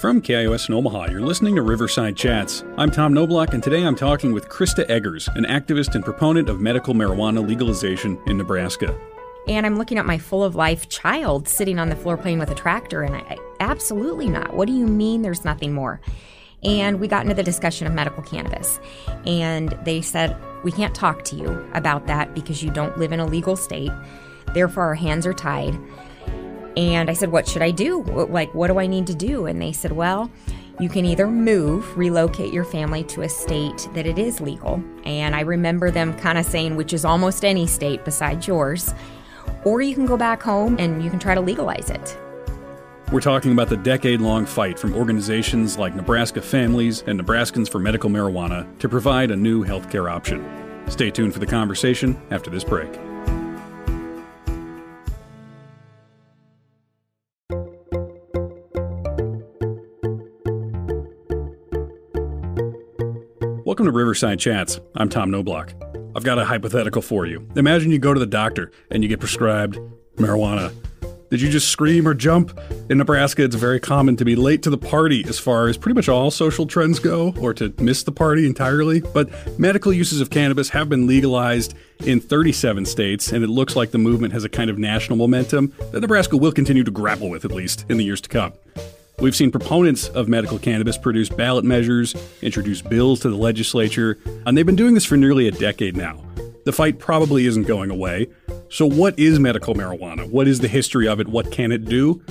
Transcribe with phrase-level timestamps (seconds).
[0.00, 2.62] From KIOS in Omaha, you're listening to Riverside Chats.
[2.76, 6.60] I'm Tom Knoblauch, and today I'm talking with Crista Eggers, an activist and proponent of
[6.60, 8.94] medical marijuana legalization in Nebraska.
[9.48, 12.50] And I'm looking at my full of life child sitting on the floor playing with
[12.50, 14.52] a tractor, and I, absolutely not.
[14.54, 16.02] What do you mean there's nothing more?
[16.62, 18.78] And we got into the discussion of medical cannabis.
[19.24, 23.20] And they said, We can't talk to you about that because you don't live in
[23.20, 23.92] a legal state.
[24.52, 25.78] Therefore, our hands are tied.
[26.76, 28.02] And I said, What should I do?
[28.02, 29.46] Like, what do I need to do?
[29.46, 30.30] And they said, Well,
[30.78, 34.82] you can either move, relocate your family to a state that it is legal.
[35.04, 38.92] And I remember them kind of saying, which is almost any state besides yours,
[39.64, 42.18] or you can go back home and you can try to legalize it.
[43.10, 47.78] We're talking about the decade long fight from organizations like Nebraska Families and Nebraskans for
[47.78, 50.44] Medical Marijuana to provide a new healthcare option.
[50.88, 52.90] Stay tuned for the conversation after this break.
[63.86, 64.80] Welcome to Riverside Chats.
[64.96, 65.72] I'm Tom Knoblauch.
[66.16, 67.48] I've got a hypothetical for you.
[67.54, 69.78] Imagine you go to the doctor and you get prescribed
[70.16, 70.74] marijuana.
[71.30, 72.58] Did you just scream or jump?
[72.90, 75.94] In Nebraska, it's very common to be late to the party as far as pretty
[75.94, 79.02] much all social trends go, or to miss the party entirely.
[79.02, 83.92] But medical uses of cannabis have been legalized in 37 states, and it looks like
[83.92, 87.44] the movement has a kind of national momentum that Nebraska will continue to grapple with,
[87.44, 88.52] at least in the years to come.
[89.18, 94.56] We've seen proponents of medical cannabis produce ballot measures, introduce bills to the legislature, and
[94.56, 96.22] they've been doing this for nearly a decade now.
[96.64, 98.28] The fight probably isn't going away.
[98.68, 100.28] So, what is medical marijuana?
[100.28, 101.28] What is the history of it?
[101.28, 102.22] What can it do?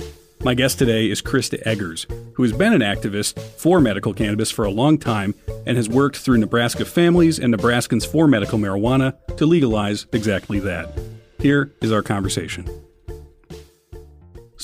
[0.44, 4.64] My guest today is Crista Eggers, who has been an activist for medical cannabis for
[4.64, 5.34] a long time
[5.66, 10.96] and has worked through Nebraska Families and Nebraskans for Medical Marijuana to legalize exactly that.
[11.40, 12.85] Here is our conversation.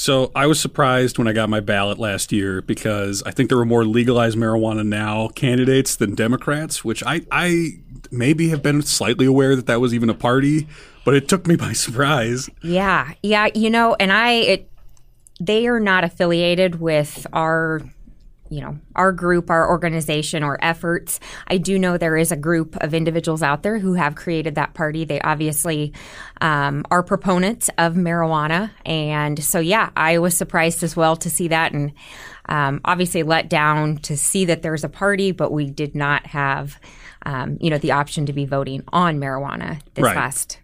[0.03, 3.57] So I was surprised when I got my ballot last year because I think there
[3.57, 7.75] were more legalized marijuana now candidates than Democrats, which I, I
[8.11, 10.67] maybe have been slightly aware that that was even a party,
[11.05, 12.51] but it took me by surprise.
[12.65, 14.71] Yeah, yeah, you know, and I, it,
[15.39, 17.81] they are not affiliated with our
[18.53, 21.21] you know our group our organization or efforts.
[21.47, 24.75] I do know there is a group of individuals out there who have created that
[24.75, 25.05] party.
[25.05, 25.93] They obviously
[26.41, 28.71] um, are proponents of marijuana.
[28.85, 31.93] And so yeah i was surprised as well to see that and
[32.47, 36.79] um, obviously let down to see that there's a party but we did not have
[37.25, 40.17] um, you know the option to be voting on marijuana this right.
[40.17, 40.59] last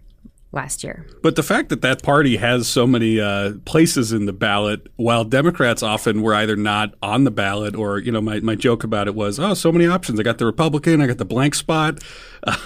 [0.53, 1.06] last year.
[1.22, 5.25] But the fact that that party has so many uh, places in the ballot, while
[5.25, 9.09] Democrats often were either not on the ballot or, you know, my, my joke about
[9.09, 10.19] it was, oh, so many options.
[10.19, 12.03] I got the Republican, I got the blank spot.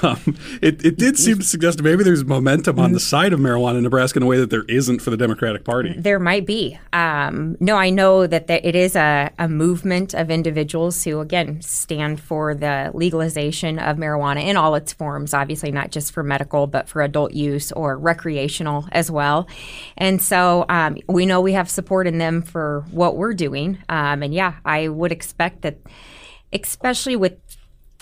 [0.02, 3.78] Um, it, it did seem to suggest maybe there's momentum on the side of marijuana
[3.78, 5.94] in Nebraska in a way that there isn't for the Democratic Party.
[5.96, 6.78] There might be.
[6.92, 11.62] Um, no, I know that there, it is a, a movement of individuals who, again,
[11.62, 16.66] stand for the legalization of marijuana in all its forms, obviously not just for medical,
[16.66, 19.48] but for adult use or recreational as well.
[19.96, 23.78] And so um, we know we have support in them for what we're doing.
[23.88, 25.78] Um, and yeah, I would expect that,
[26.52, 27.38] especially with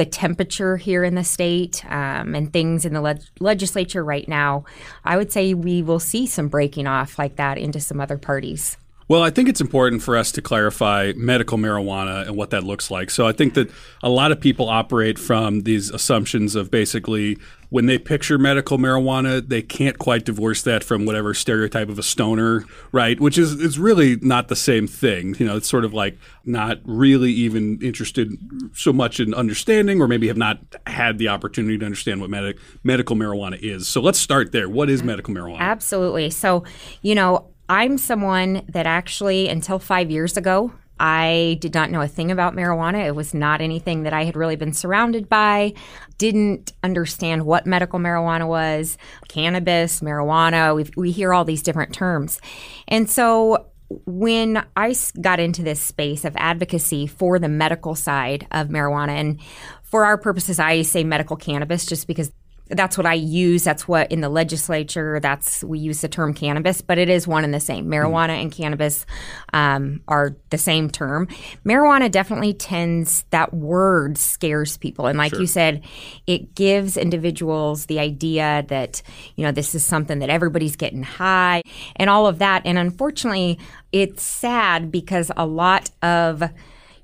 [0.01, 4.65] the temperature here in the state um, and things in the le- legislature right now,
[5.05, 8.79] I would say we will see some breaking off like that into some other parties.
[9.09, 12.91] Well, I think it's important for us to clarify medical marijuana and what that looks
[12.91, 13.11] like.
[13.11, 13.71] So I think that
[14.03, 17.37] a lot of people operate from these assumptions of basically
[17.71, 22.03] when they picture medical marijuana, they can't quite divorce that from whatever stereotype of a
[22.03, 23.19] stoner, right?
[23.19, 25.35] Which is is really not the same thing.
[25.39, 28.33] You know, it's sort of like not really even interested
[28.75, 32.59] so much in understanding, or maybe have not had the opportunity to understand what medic,
[32.83, 33.89] medical marijuana is.
[33.89, 34.69] So let's start there.
[34.69, 35.61] What is medical marijuana?
[35.61, 36.31] Absolutely.
[36.31, 36.65] So,
[37.03, 42.09] you know, I'm someone that actually, until five years ago, I did not know a
[42.09, 43.07] thing about marijuana.
[43.07, 45.73] It was not anything that I had really been surrounded by.
[46.19, 50.77] Didn't understand what medical marijuana was, cannabis, marijuana.
[50.77, 52.39] we we hear all these different terms.
[52.87, 53.71] And so
[54.05, 59.41] when I got into this space of advocacy for the medical side of marijuana, and
[59.83, 62.31] for our purposes, I say medical cannabis just because
[62.71, 63.65] that's what I use.
[63.65, 67.45] That's what in the legislature, that's we use the term cannabis, but it is one
[67.45, 67.87] and the same.
[67.87, 68.43] Marijuana mm.
[68.43, 69.07] and cannabis
[69.53, 71.27] um, are the same term.
[71.65, 75.07] Marijuana definitely tends, that word scares people.
[75.07, 75.41] And like sure.
[75.41, 75.83] you said,
[76.27, 79.03] it gives individuals the idea that,
[79.35, 81.63] you know, this is something that everybody's getting high
[81.97, 82.63] and all of that.
[82.65, 83.59] And unfortunately,
[83.91, 86.45] it's sad because a lot of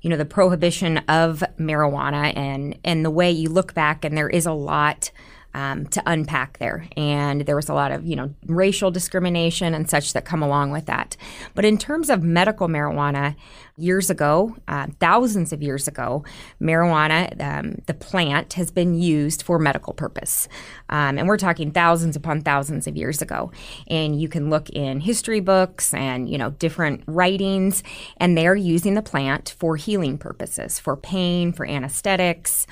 [0.01, 4.29] you know the prohibition of marijuana and and the way you look back and there
[4.29, 5.11] is a lot
[5.53, 6.87] um, to unpack there.
[6.95, 10.71] And there was a lot of, you know, racial discrimination and such that come along
[10.71, 11.17] with that.
[11.55, 13.35] But in terms of medical marijuana,
[13.77, 16.23] years ago, uh, thousands of years ago,
[16.59, 20.47] marijuana, um, the plant, has been used for medical purpose.
[20.89, 23.51] Um, and we're talking thousands upon thousands of years ago.
[23.87, 27.83] And you can look in history books and, you know, different writings,
[28.17, 32.65] and they're using the plant for healing purposes, for pain, for anesthetics.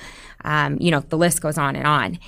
[0.44, 2.18] Um, you know, the list goes on and on.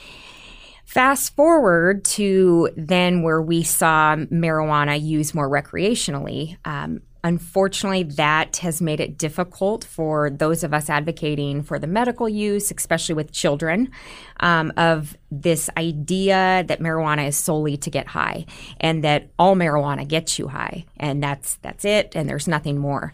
[0.88, 6.56] Fast forward to then where we saw marijuana used more recreationally.
[6.64, 12.26] Um, unfortunately, that has made it difficult for those of us advocating for the medical
[12.26, 13.90] use, especially with children,
[14.40, 18.46] um, of this idea that marijuana is solely to get high
[18.80, 23.12] and that all marijuana gets you high and that's that's it and there's nothing more.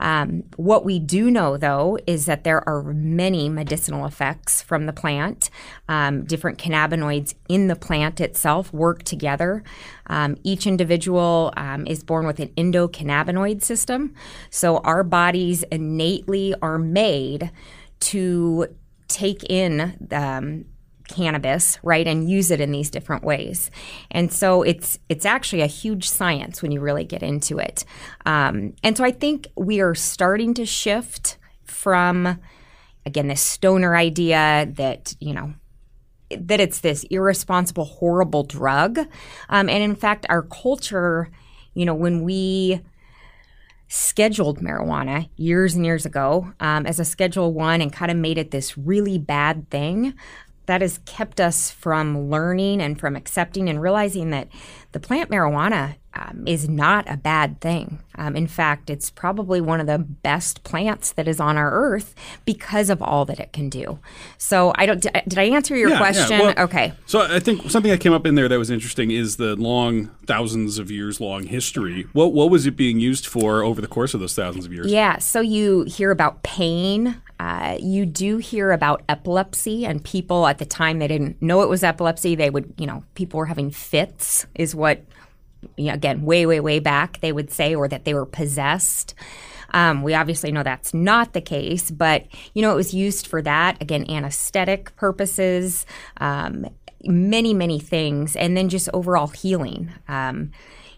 [0.00, 4.92] Um, what we do know, though, is that there are many medicinal effects from the
[4.92, 5.50] plant.
[5.88, 9.62] Um, different cannabinoids in the plant itself work together.
[10.06, 14.14] Um, each individual um, is born with an endocannabinoid system.
[14.50, 17.50] So our bodies innately are made
[18.00, 18.66] to
[19.06, 20.64] take in um,
[21.10, 23.70] cannabis, right, and use it in these different ways.
[24.10, 27.84] And so it's it's actually a huge science when you really get into it.
[28.24, 32.38] Um, and so I think we are starting to shift from
[33.04, 35.54] again this stoner idea that you know
[36.30, 38.98] that it's this irresponsible, horrible drug.
[39.48, 41.28] Um, and in fact, our culture,
[41.74, 42.80] you know, when we
[43.88, 48.38] scheduled marijuana years and years ago um, as a Schedule One and kind of made
[48.38, 50.14] it this really bad thing
[50.66, 54.48] that has kept us from learning and from accepting and realizing that
[54.92, 58.00] the plant marijuana um, is not a bad thing.
[58.16, 62.14] Um, in fact, it's probably one of the best plants that is on our earth
[62.44, 64.00] because of all that it can do.
[64.36, 65.00] So, I don't.
[65.00, 66.00] Did I answer your Yeah, yeah.
[66.00, 66.38] question?
[66.40, 66.92] Well, okay.
[67.06, 70.08] So I think something that came up in there that was interesting is the long,
[70.26, 72.06] thousands of years long history.
[72.12, 74.90] What what was it being used for over the course of those thousands of years?
[74.90, 77.22] Yeah, so you hear about pain.
[77.40, 81.70] Uh, you do hear about epilepsy, and people at the time they didn't know it
[81.70, 82.34] was epilepsy.
[82.34, 85.02] They would, you know, people were having fits, is what,
[85.78, 89.14] you know, again, way, way, way back they would say, or that they were possessed.
[89.72, 93.40] Um, we obviously know that's not the case, but you know, it was used for
[93.40, 95.86] that again, anesthetic purposes,
[96.18, 96.66] um,
[97.04, 99.90] many, many things, and then just overall healing.
[100.08, 100.50] Um,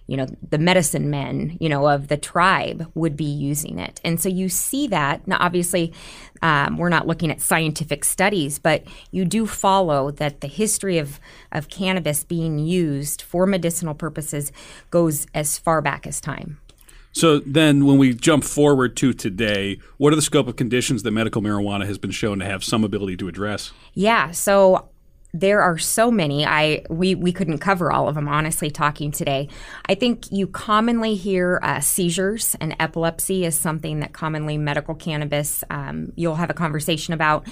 [0.06, 4.00] you know, the medicine men, you know, of the tribe would be using it.
[4.04, 5.26] And so you see that.
[5.26, 5.92] Now, obviously,
[6.42, 11.20] um, we're not looking at scientific studies, but you do follow that the history of,
[11.52, 14.52] of cannabis being used for medicinal purposes
[14.90, 16.58] goes as far back as time.
[17.14, 21.10] So then, when we jump forward to today, what are the scope of conditions that
[21.10, 23.70] medical marijuana has been shown to have some ability to address?
[23.92, 24.88] Yeah, so
[25.34, 26.44] there are so many.
[26.44, 29.48] I we we couldn't cover all of them honestly talking today.
[29.88, 35.64] I think you commonly hear uh, seizures and epilepsy is something that commonly medical cannabis
[35.70, 37.46] um, you'll have a conversation about.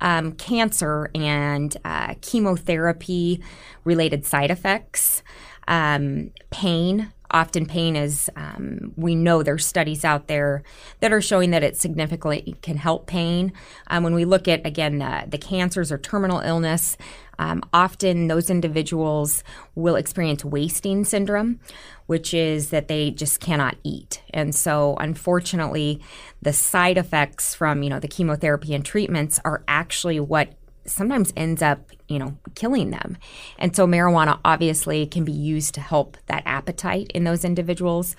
[0.00, 3.42] Um, cancer and uh, chemotherapy
[3.84, 5.22] related side effects,
[5.68, 7.12] um, pain.
[7.28, 10.62] Often, pain is, um, we know there's studies out there
[11.00, 13.52] that are showing that it significantly can help pain.
[13.88, 16.96] Um, when we look at, again, uh, the cancers or terminal illness,
[17.38, 19.44] um, often those individuals
[19.74, 21.60] will experience wasting syndrome,
[22.06, 24.22] which is that they just cannot eat.
[24.30, 26.00] And so, unfortunately,
[26.40, 30.54] the side effects from, you know, the chemotherapy and treatments are actually what
[30.86, 33.18] sometimes ends up, you know, killing them.
[33.58, 38.16] And so marijuana obviously can be used to help that appetite in those individuals.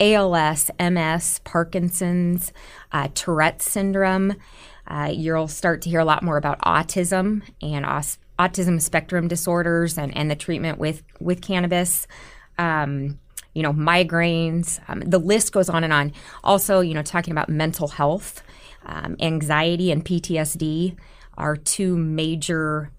[0.00, 2.52] ALS, MS, Parkinson's,
[2.92, 4.34] uh, Tourette's syndrome.
[4.86, 9.96] Uh, you'll start to hear a lot more about autism and aus- autism spectrum disorders
[9.98, 12.06] and, and the treatment with, with cannabis.
[12.58, 13.18] Um,
[13.54, 16.12] you know, migraines, um, the list goes on and on.
[16.42, 18.42] Also, you know, talking about mental health,
[18.84, 20.96] um, anxiety, and PTSD
[21.36, 22.90] are two major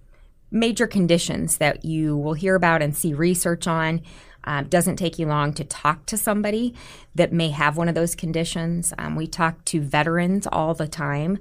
[0.52, 4.02] major conditions that you will hear about and see research on.
[4.46, 6.74] Um, doesn't take you long to talk to somebody
[7.16, 8.94] that may have one of those conditions.
[8.98, 11.40] Um, we talk to veterans all the time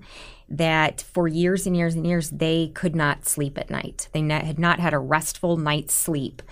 [0.49, 4.09] that for years and years and years they could not sleep at night.
[4.13, 6.43] They had not had a restful night's sleep,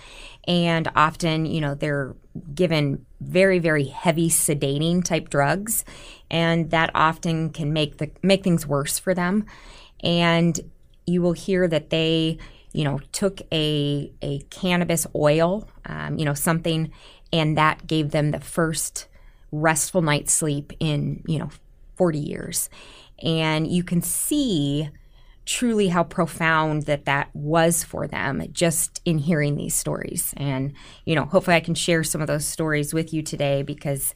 [0.47, 2.15] and often, you know, they're
[2.53, 5.85] given very very heavy sedating type drugs,
[6.31, 9.45] and that often can make the make things worse for them.
[10.03, 10.59] And
[11.05, 12.37] you will hear that they
[12.73, 16.91] you know took a a cannabis oil um, you know something
[17.31, 19.07] and that gave them the first
[19.51, 21.49] restful night's sleep in you know
[21.95, 22.69] 40 years
[23.23, 24.89] and you can see
[25.45, 30.33] truly how profound that that was for them just in hearing these stories.
[30.37, 30.73] And,
[31.05, 34.13] you know, hopefully I can share some of those stories with you today because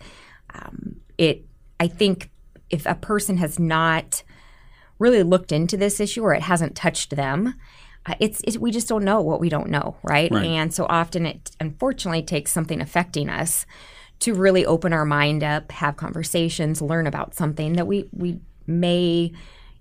[0.54, 1.46] um, it,
[1.80, 2.30] I think
[2.70, 4.24] if a person has not
[5.00, 7.56] really looked into this issue or it hasn't touched them,
[8.06, 10.32] uh, it's, it's, we just don't know what we don't know, right?
[10.32, 10.46] Right.
[10.46, 13.66] And so often it unfortunately takes something affecting us
[14.20, 19.32] to really open our mind up, have conversations, learn about something that we we may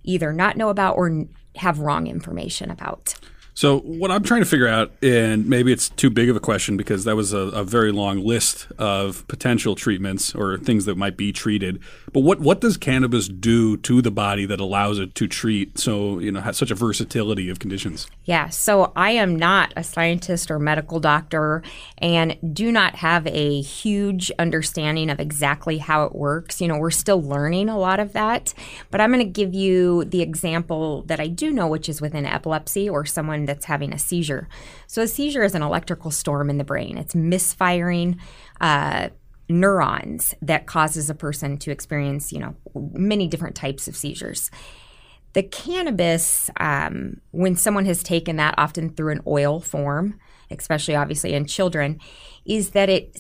[0.05, 1.26] either not know about or
[1.57, 3.14] have wrong information about.
[3.57, 6.77] So what I'm trying to figure out, and maybe it's too big of a question
[6.77, 11.17] because that was a, a very long list of potential treatments or things that might
[11.17, 11.81] be treated.
[12.13, 16.19] But what what does cannabis do to the body that allows it to treat so
[16.19, 18.07] you know such a versatility of conditions?
[18.27, 21.63] Yeah, so I am not a scientist or medical doctor
[21.97, 26.61] and do not have a huge understanding of exactly how it works.
[26.61, 28.53] You know, we're still learning a lot of that,
[28.91, 32.27] but I'm going to give you the example that I do know, which is within
[32.27, 34.49] epilepsy or someone that's having a seizure.
[34.87, 38.21] So, a seizure is an electrical storm in the brain, it's misfiring.
[38.61, 39.09] Uh,
[39.49, 44.50] neurons that causes a person to experience you know many different types of seizures
[45.37, 50.19] the cannabis, um, when someone has taken that often through an oil form,
[50.50, 52.00] especially obviously in children,
[52.47, 53.15] is that it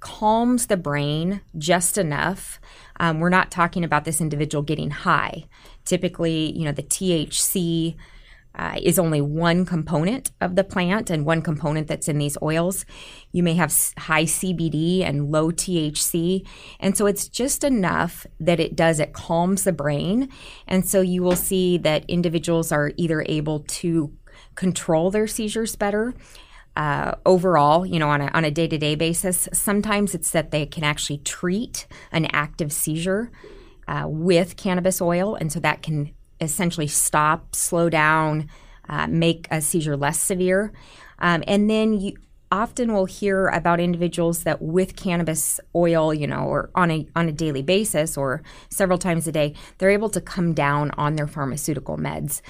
[0.00, 2.58] calms the brain just enough.
[2.98, 5.44] Um, we're not talking about this individual getting high.
[5.84, 7.94] Typically, you know, the THC
[8.54, 12.84] uh, is only one component of the plant and one component that's in these oils.
[13.32, 16.46] You may have high CBD and low THC.
[16.78, 20.28] And so it's just enough that it does, it calms the brain.
[20.66, 24.12] And so you will see that individuals are either able to
[24.56, 26.14] control their seizures better.
[26.76, 30.84] Uh, overall, you know, on a, on a day-to-day basis, sometimes it's that they can
[30.84, 33.30] actually treat an active seizure
[33.88, 38.48] uh, with cannabis oil, and so that can essentially stop, slow down,
[38.88, 40.72] uh, make a seizure less severe.
[41.18, 42.14] Um, and then you
[42.52, 47.28] often will hear about individuals that with cannabis oil, you know, or on a on
[47.28, 51.28] a daily basis or several times a day, they're able to come down on their
[51.28, 52.40] pharmaceutical meds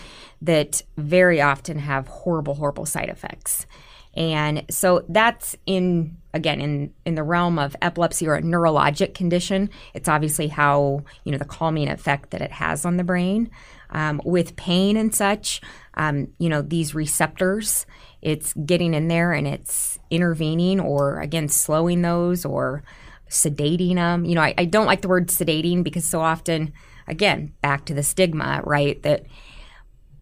[0.41, 3.67] that very often have horrible, horrible side effects.
[4.15, 9.71] And so that's in again in in the realm of epilepsy or a neurologic condition.
[9.95, 13.51] It's obviously how you know the calming effect that it has on the brain.
[13.93, 15.61] Um, with pain and such,
[15.95, 17.87] um, you know these receptors,
[18.23, 22.83] it's getting in there and it's intervening or again slowing those or
[23.31, 24.25] sedating them.
[24.25, 26.73] You know, I, I don't like the word sedating because so often,
[27.07, 29.03] again, back to the stigma, right?
[29.03, 29.27] That,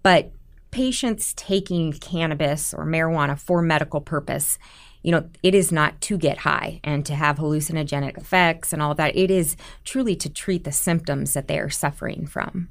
[0.02, 0.30] but
[0.70, 4.58] patients taking cannabis or marijuana for medical purpose,
[5.02, 8.94] you know, it is not to get high and to have hallucinogenic effects and all
[8.94, 9.16] that.
[9.16, 12.68] It is truly to treat the symptoms that they are suffering from.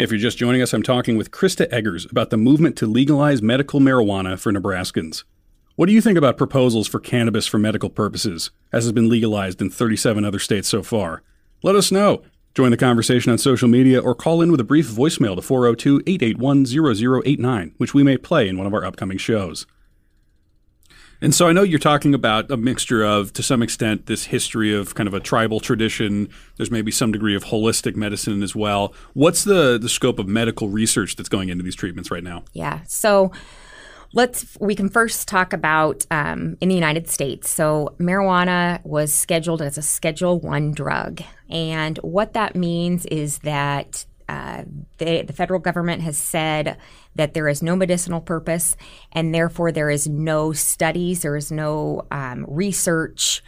[0.00, 3.42] If you're just joining us, I'm talking with Crista Eggers about the movement to legalize
[3.42, 5.24] medical marijuana for Nebraskans.
[5.76, 9.60] What do you think about proposals for cannabis for medical purposes, as has been legalized
[9.60, 11.22] in 37 other states so far?
[11.62, 12.22] Let us know.
[12.54, 16.02] Join the conversation on social media or call in with a brief voicemail to 402
[16.06, 19.66] 881 0089, which we may play in one of our upcoming shows.
[21.22, 24.74] And so I know you're talking about a mixture of, to some extent, this history
[24.74, 26.28] of kind of a tribal tradition.
[26.56, 28.94] There's maybe some degree of holistic medicine as well.
[29.12, 32.44] What's the, the scope of medical research that's going into these treatments right now?
[32.52, 32.80] Yeah.
[32.86, 33.32] So
[34.12, 37.50] let's we can first talk about um, in the United States.
[37.50, 44.04] So marijuana was scheduled as a Schedule One drug, and what that means is that
[44.30, 44.62] uh,
[44.98, 46.76] the, the federal government has said
[47.16, 48.76] that there is no medicinal purpose,
[49.10, 53.42] and therefore there is no studies, there is no um, research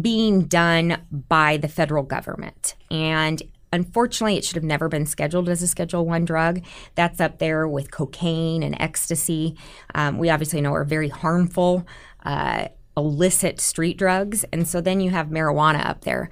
[0.00, 2.76] being done by the federal government.
[2.88, 6.62] And unfortunately, it should have never been scheduled as a Schedule One drug.
[6.94, 9.56] That's up there with cocaine and ecstasy.
[9.92, 11.84] Um, we obviously know are very harmful,
[12.24, 16.30] uh, illicit street drugs, and so then you have marijuana up there.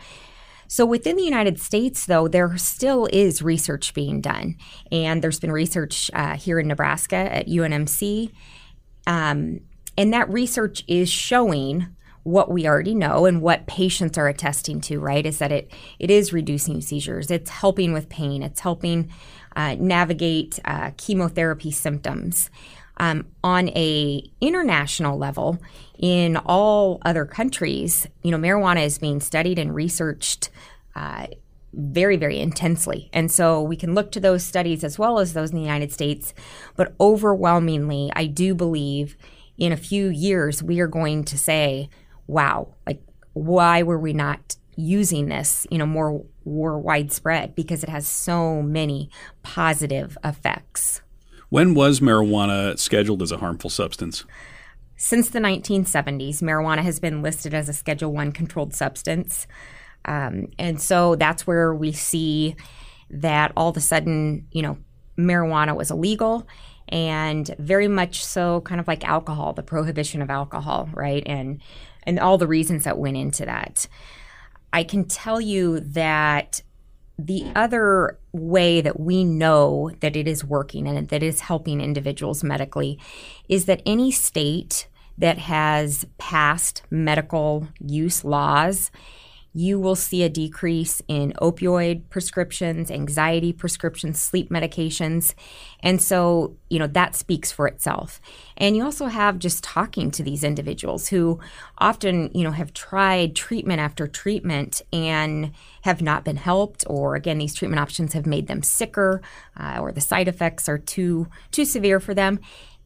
[0.75, 4.57] So within the United States, though, there still is research being done,
[4.91, 8.33] and there's been research uh, here in Nebraska at UNMC,
[9.07, 9.61] um,
[9.97, 14.99] and that research is showing what we already know and what patients are attesting to.
[14.99, 19.13] Right, is that it it is reducing seizures, it's helping with pain, it's helping
[19.55, 22.51] uh, navigate uh, chemotherapy symptoms.
[22.97, 25.59] Um, on a international level,
[25.99, 30.51] in all other countries, you know, marijuana is being studied and researched
[30.95, 31.27] uh,
[31.73, 33.11] very, very intensely.
[33.13, 35.93] And so we can look to those studies as well as those in the United
[35.93, 36.35] States.
[36.77, 39.17] But overwhelmingly, I do believe
[39.59, 41.89] in a few years we are going to say,
[42.27, 47.89] wow, like, why were we not using this, you know, more more widespread because it
[47.89, 49.11] has so many
[49.43, 51.01] positive effects.
[51.49, 54.25] When was marijuana scheduled as a harmful substance?
[54.97, 59.47] Since the 1970s, marijuana has been listed as a Schedule One controlled substance,
[60.05, 62.55] um, and so that's where we see
[63.11, 64.79] that all of a sudden, you know,
[65.19, 66.47] marijuana was illegal,
[66.89, 71.61] and very much so, kind of like alcohol, the prohibition of alcohol, right, and
[72.05, 73.89] and all the reasons that went into that.
[74.73, 76.63] I can tell you that
[77.19, 82.43] the other way that we know that it is working and that is helping individuals
[82.43, 82.99] medically
[83.49, 88.91] is that any state that has passed medical use laws
[89.57, 95.33] you will see a decrease in opioid prescriptions, anxiety prescriptions, sleep medications.
[95.79, 98.21] And so, you know, that speaks for itself.
[98.57, 101.39] And you also have just talking to these individuals who
[101.79, 107.39] often, you know, have tried treatment after treatment and have not been helped, or again,
[107.39, 109.23] these treatment options have made them sicker,
[109.57, 112.41] uh, or the side effects are too too severe for them.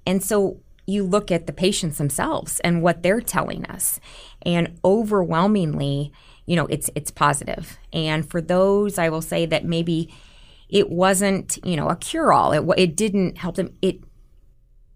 [0.07, 4.01] And so you look at the patients themselves and what they're telling us.
[4.43, 6.13] And overwhelmingly,
[6.49, 7.79] you know, it's it's positive.
[7.93, 10.13] And for those, I will say that maybe
[10.71, 12.53] it wasn't, you know, a cure all.
[12.53, 13.77] It it didn't help them.
[13.83, 14.01] It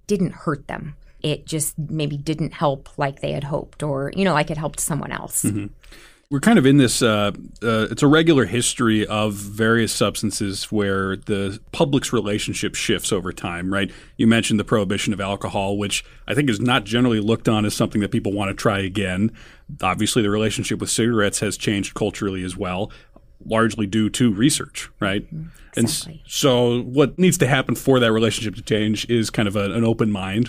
[0.06, 0.97] didn't hurt them.
[1.21, 4.80] It just maybe didn't help like they had hoped, or you know, like it helped
[4.80, 5.42] someone else.
[5.42, 5.66] Mm-hmm
[6.33, 7.31] we're kind of in this uh,
[7.62, 13.73] uh, it's a regular history of various substances where the public's relationship shifts over time
[13.73, 13.93] right?
[14.17, 17.75] You mentioned the prohibition of alcohol which i think is not generally looked on as
[17.75, 19.31] something that people want to try again.
[19.83, 22.91] Obviously the relationship with cigarettes has changed culturally as well
[23.45, 25.27] largely due to research right?
[25.77, 26.12] Exactly.
[26.12, 29.71] and so what needs to happen for that relationship to change is kind of a,
[29.73, 30.49] an open mind.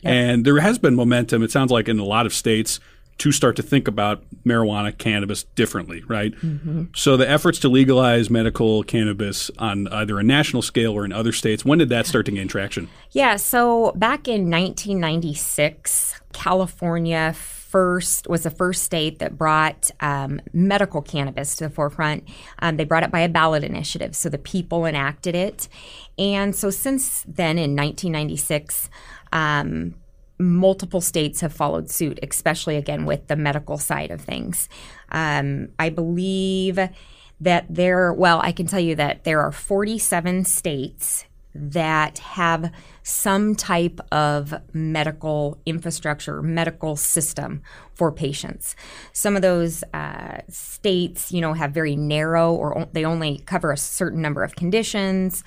[0.00, 0.12] Yep.
[0.12, 2.80] and there has been momentum it sounds like in a lot of states
[3.18, 6.32] to start to think about marijuana, cannabis differently, right?
[6.36, 6.84] Mm-hmm.
[6.94, 11.32] So the efforts to legalize medical cannabis on either a national scale or in other
[11.32, 12.88] states, when did that start to gain traction?
[13.10, 21.02] Yeah, so back in 1996, California first was the first state that brought um, medical
[21.02, 22.26] cannabis to the forefront.
[22.60, 25.68] Um, they brought it by a ballot initiative, so the people enacted it,
[26.16, 28.88] and so since then, in 1996.
[29.30, 29.94] Um,
[30.38, 34.68] multiple states have followed suit, especially again with the medical side of things.
[35.10, 36.78] Um, I believe
[37.40, 41.24] that there, well, I can tell you that there are 47 states
[41.54, 42.70] that have
[43.02, 47.62] some type of medical infrastructure, medical system
[47.94, 48.76] for patients.
[49.12, 53.72] Some of those uh, states, you know, have very narrow or o- they only cover
[53.72, 55.42] a certain number of conditions,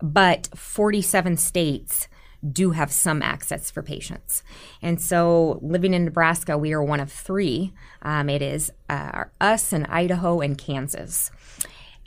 [0.00, 2.06] but 47 states
[2.52, 4.42] do have some access for patients.
[4.82, 7.72] And so, living in Nebraska, we are one of three.
[8.02, 11.30] Um, it is uh, us and Idaho and Kansas.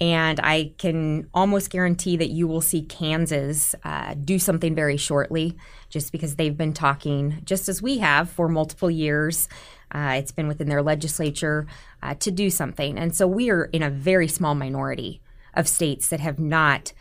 [0.01, 5.57] And I can almost guarantee that you will see Kansas uh, do something very shortly,
[5.89, 9.49] just because they've been talking, just as we have, for multiple years.
[9.91, 11.67] Uh, it's been within their legislature
[12.01, 12.97] uh, to do something.
[12.97, 15.21] And so we are in a very small minority
[15.53, 16.93] of states that have not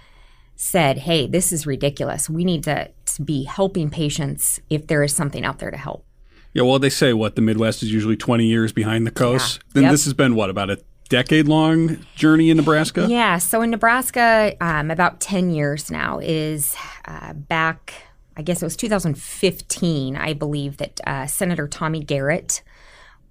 [0.60, 2.28] said, hey, this is ridiculous.
[2.28, 6.04] We need to, to be helping patients if there is something out there to help.
[6.52, 9.60] Yeah, well, they say what the Midwest is usually 20 years behind the coast.
[9.60, 9.70] Yeah.
[9.74, 9.92] Then yep.
[9.92, 13.06] this has been what about a decade long journey in Nebraska?
[13.08, 17.94] Yeah, so in Nebraska, um, about 10 years now is uh, back.
[18.36, 22.62] I guess it was 2015, I believe, that uh, Senator Tommy Garrett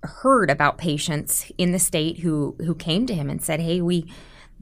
[0.04, 4.06] heard about patients in the state who who came to him and said, "Hey, we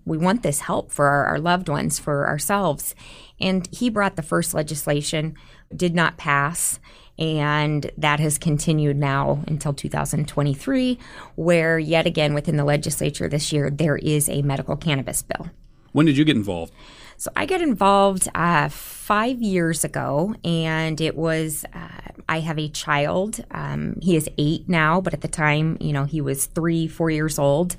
[0.06, 2.96] we want this help for our, our loved ones, for ourselves.
[3.40, 5.36] And he brought the first legislation,
[5.76, 6.80] did not pass.
[7.18, 11.00] And that has continued now until 2023,
[11.36, 15.50] where yet again within the legislature this year, there is a medical cannabis bill.
[15.94, 16.74] When did you get involved?
[17.18, 22.68] So I got involved uh, five years ago, and it was uh, I have a
[22.68, 23.44] child.
[23.52, 27.10] Um, he is eight now, but at the time, you know, he was three, four
[27.10, 27.78] years old,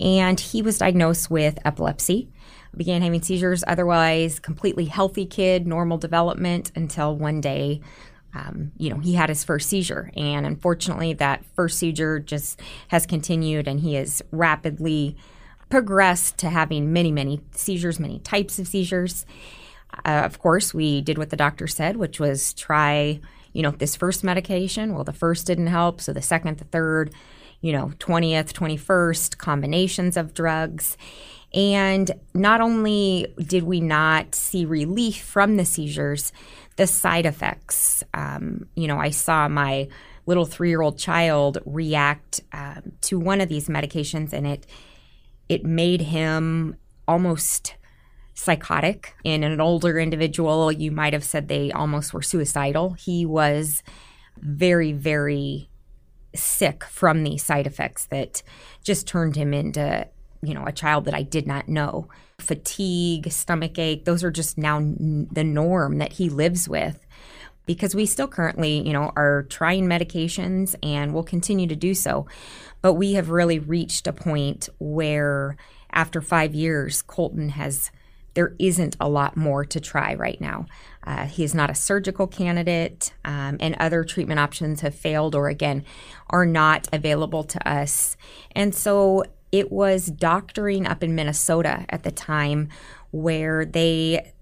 [0.00, 2.28] and he was diagnosed with epilepsy.
[2.76, 7.80] Began having seizures, otherwise completely healthy kid, normal development until one day
[8.34, 10.10] um, you know, he had his first seizure.
[10.16, 15.16] And unfortunately, that first seizure just has continued and he has rapidly
[15.70, 19.26] progressed to having many, many seizures, many types of seizures.
[20.04, 23.20] Uh, of course, we did what the doctor said, which was try,
[23.52, 24.94] you know, this first medication.
[24.94, 26.00] Well, the first didn't help.
[26.00, 27.14] So the second, the third,
[27.60, 30.96] you know, 20th, 21st, combinations of drugs.
[31.54, 36.32] And not only did we not see relief from the seizures,
[36.76, 38.04] the side effects.
[38.14, 39.88] Um, you know, I saw my
[40.26, 44.66] little three year old child react um, to one of these medications, and it
[45.48, 47.74] it made him almost
[48.34, 49.14] psychotic.
[49.24, 52.92] In an older individual, you might have said they almost were suicidal.
[52.92, 53.82] He was
[54.36, 55.68] very, very
[56.34, 58.42] sick from these side effects that
[58.82, 60.06] just turned him into,
[60.42, 62.08] you know, a child that I did not know.
[62.38, 67.04] Fatigue, stomach ache, those are just now n- the norm that he lives with
[67.68, 72.26] because we still currently, you know, are trying medications and will continue to do so.
[72.80, 75.56] But we have really reached a point where
[75.92, 77.90] after five years, Colton has
[78.38, 80.64] there isn't a lot more to try right now.
[81.02, 85.48] Uh, he is not a surgical candidate, um, and other treatment options have failed or,
[85.48, 85.84] again,
[86.30, 88.16] are not available to us.
[88.52, 92.68] And so it was doctoring up in Minnesota at the time
[93.10, 94.32] where they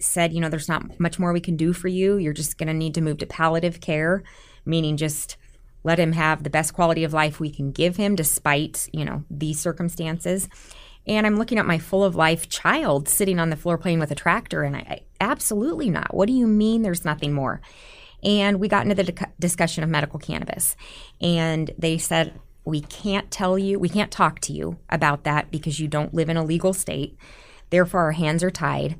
[0.00, 2.16] said, you know, there's not much more we can do for you.
[2.16, 4.24] You're just going to need to move to palliative care,
[4.66, 5.36] meaning just
[5.84, 9.22] let him have the best quality of life we can give him despite, you know,
[9.30, 10.48] these circumstances
[11.06, 14.10] and I'm looking at my full of life child sitting on the floor playing with
[14.10, 16.14] a tractor, and I, absolutely not.
[16.14, 17.60] What do you mean there's nothing more?
[18.22, 20.76] And we got into the di- discussion of medical cannabis,
[21.20, 25.78] and they said, we can't tell you, we can't talk to you about that because
[25.78, 27.16] you don't live in a legal state.
[27.70, 28.96] Therefore, our hands are tied.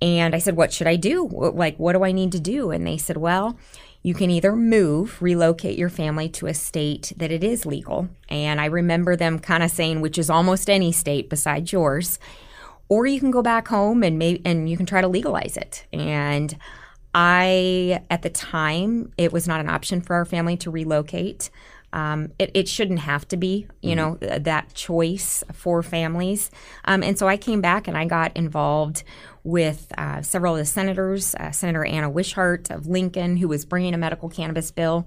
[0.00, 1.28] And I said, What should I do?
[1.28, 2.70] Like, what do I need to do?
[2.70, 3.58] And they said, Well,
[4.02, 8.08] you can either move, relocate your family to a state that it is legal.
[8.28, 12.18] And I remember them kind of saying, which is almost any state besides yours,
[12.88, 15.86] or you can go back home and maybe and you can try to legalize it.
[15.92, 16.56] And
[17.14, 21.50] I, at the time, it was not an option for our family to relocate.
[21.92, 24.44] Um, it, it, shouldn't have to be, you know, mm-hmm.
[24.44, 26.50] that choice for families.
[26.86, 29.04] Um, and so I came back and I got involved
[29.44, 33.94] with uh, several of the senators, uh, Senator Anna Wishart of Lincoln, who was bringing
[33.94, 35.06] a medical cannabis bill,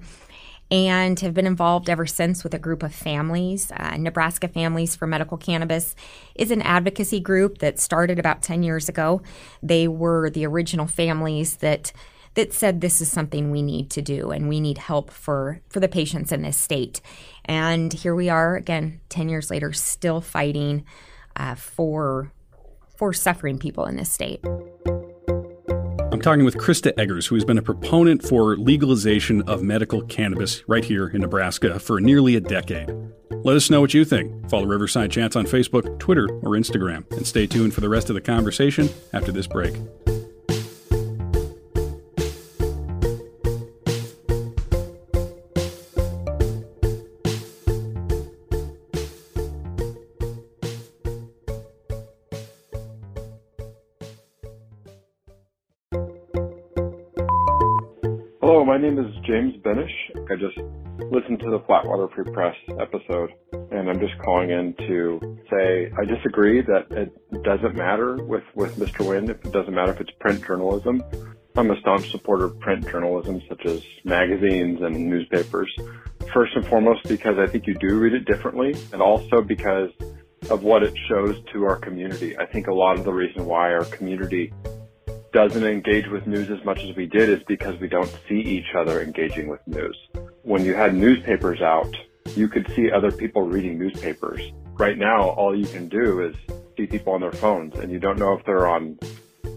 [0.72, 3.72] and have been involved ever since with a group of families.
[3.72, 5.96] Uh, Nebraska Families for Medical Cannabis
[6.34, 9.22] is an advocacy group that started about 10 years ago.
[9.62, 11.92] They were the original families that
[12.34, 15.80] that said this is something we need to do and we need help for for
[15.80, 17.00] the patients in this state.
[17.46, 20.84] And here we are again, 10 years later, still fighting
[21.38, 22.32] uh, for
[22.98, 24.44] for suffering people in this state.
[26.12, 30.64] I'm talking with Crista Eggers, who has been a proponent for legalization of medical cannabis
[30.68, 32.90] right here in Nebraska for nearly a decade.
[33.44, 34.50] Let us know what you think.
[34.50, 38.14] Follow Riverside Chats on Facebook, Twitter, or Instagram, and stay tuned for the rest of
[38.14, 39.76] the conversation after this break.
[60.32, 60.58] I just
[61.12, 63.30] listened to the Flatwater Free Press episode,
[63.72, 68.76] and I'm just calling in to say I disagree that it doesn't matter with, with
[68.78, 69.08] Mr.
[69.08, 69.30] Wynn.
[69.30, 71.04] If it doesn't matter if it's print journalism.
[71.56, 75.74] I'm a staunch supporter of print journalism, such as magazines and newspapers.
[76.34, 79.92] First and foremost, because I think you do read it differently, and also because
[80.50, 82.38] of what it shows to our community.
[82.38, 84.52] I think a lot of the reason why our community
[85.36, 88.74] doesn't engage with news as much as we did is because we don't see each
[88.74, 89.98] other engaging with news.
[90.44, 91.94] When you had newspapers out,
[92.38, 94.40] you could see other people reading newspapers.
[94.80, 96.38] Right now, all you can do is
[96.78, 98.98] see people on their phones and you don't know if they're on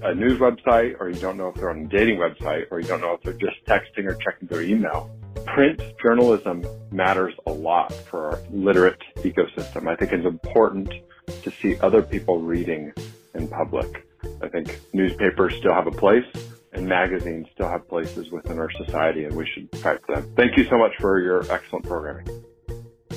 [0.02, 2.88] a news website or you don't know if they're on a dating website or you
[2.88, 5.08] don't know if they're just texting or checking their email.
[5.46, 9.86] Print journalism matters a lot for our literate ecosystem.
[9.86, 10.92] I think it's important
[11.44, 12.92] to see other people reading
[13.34, 14.07] in public.
[14.40, 16.24] I think newspapers still have a place
[16.72, 20.32] and magazines still have places within our society and we should fight for them.
[20.36, 22.28] Thank you so much for your excellent programming.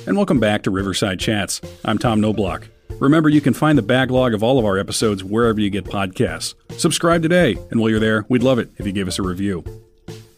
[0.08, 1.62] And welcome back to Riverside Chats.
[1.86, 2.68] I'm Tom Knoblauch.
[3.00, 6.56] Remember, you can find the backlog of all of our episodes wherever you get podcasts.
[6.78, 9.64] Subscribe today, and while you're there, we'd love it if you gave us a review.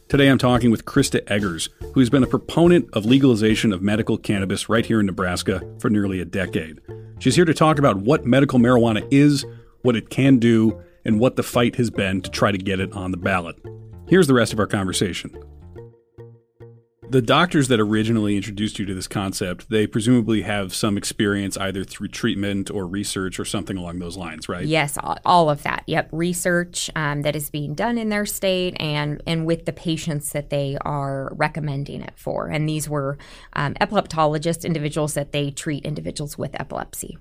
[0.09, 4.69] Today I'm talking with Crista Eggers, who's been a proponent of legalization of medical cannabis
[4.69, 6.79] right here in Nebraska for nearly a decade.
[7.19, 9.45] She's here to talk about what medical marijuana is,
[9.83, 12.91] what it can do, and what the fight has been to try to get it
[12.93, 13.55] on the ballot.
[14.07, 15.31] Here's the rest of our conversation.
[17.09, 21.83] The doctors that originally introduced you to this concept, they presumably have some experience either
[21.83, 24.65] through treatment or research or something along those lines, right?
[24.65, 25.83] Yes, all of that.
[25.85, 30.31] Yep, research um, that is being done in their state and and with the patients
[30.31, 32.47] that they are recommending it for.
[32.47, 33.19] And these were
[33.53, 37.19] um, epileptologists, individuals that they treat individuals with epilepsy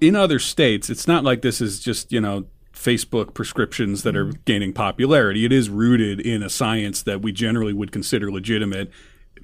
[0.00, 4.26] in other states, it's not like this is just, you know, Facebook prescriptions that are
[4.26, 4.42] mm-hmm.
[4.44, 5.44] gaining popularity.
[5.44, 8.90] It is rooted in a science that we generally would consider legitimate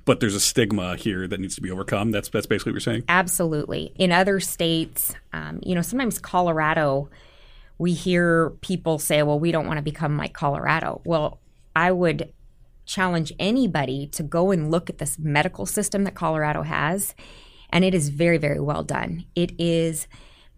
[0.07, 2.13] but there's a stigma here that needs to be overcome.
[2.13, 3.05] That's that's basically what you're saying.
[3.09, 3.93] Absolutely.
[3.97, 7.11] In other states, um, you know, sometimes Colorado,
[7.77, 11.41] we hear people say, "Well, we don't want to become like Colorado." Well,
[11.75, 12.33] I would
[12.87, 17.15] challenge anybody to go and look at this medical system that Colorado has,
[17.71, 19.25] and it is very, very well done.
[19.35, 20.07] It is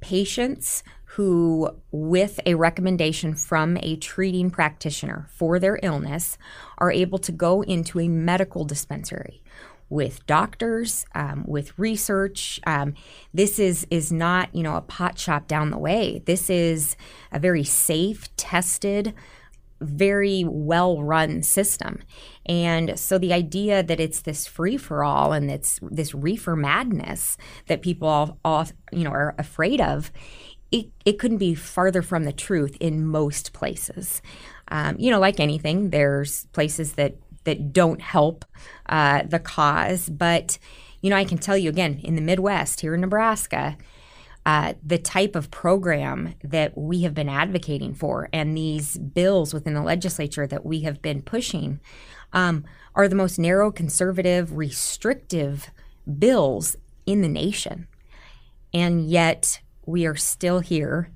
[0.01, 0.83] patients
[1.13, 6.39] who, with a recommendation from a treating practitioner for their illness,
[6.79, 9.43] are able to go into a medical dispensary
[9.91, 12.61] with doctors, um, with research.
[12.67, 12.95] Um,
[13.33, 16.23] this is is not you know a pot shop down the way.
[16.25, 16.97] This is
[17.33, 19.15] a very safe, tested,
[19.81, 22.01] very well run system.
[22.47, 27.37] And so the idea that it's this free for all and it's this reefer madness
[27.67, 30.11] that people all, all you know are afraid of
[30.71, 34.21] it, it couldn't be farther from the truth in most places.
[34.69, 38.45] Um, you know, like anything, there's places that that don't help
[38.87, 40.59] uh, the cause, but
[41.01, 43.77] you know, I can tell you again in the Midwest here in Nebraska.
[44.49, 49.75] Uh, the type of program that we have been advocating for and these bills within
[49.75, 51.79] the legislature that we have been pushing
[52.33, 55.71] um, are the most narrow, conservative, restrictive
[56.19, 57.89] bills in the nation.
[58.73, 61.11] And yet, we are still here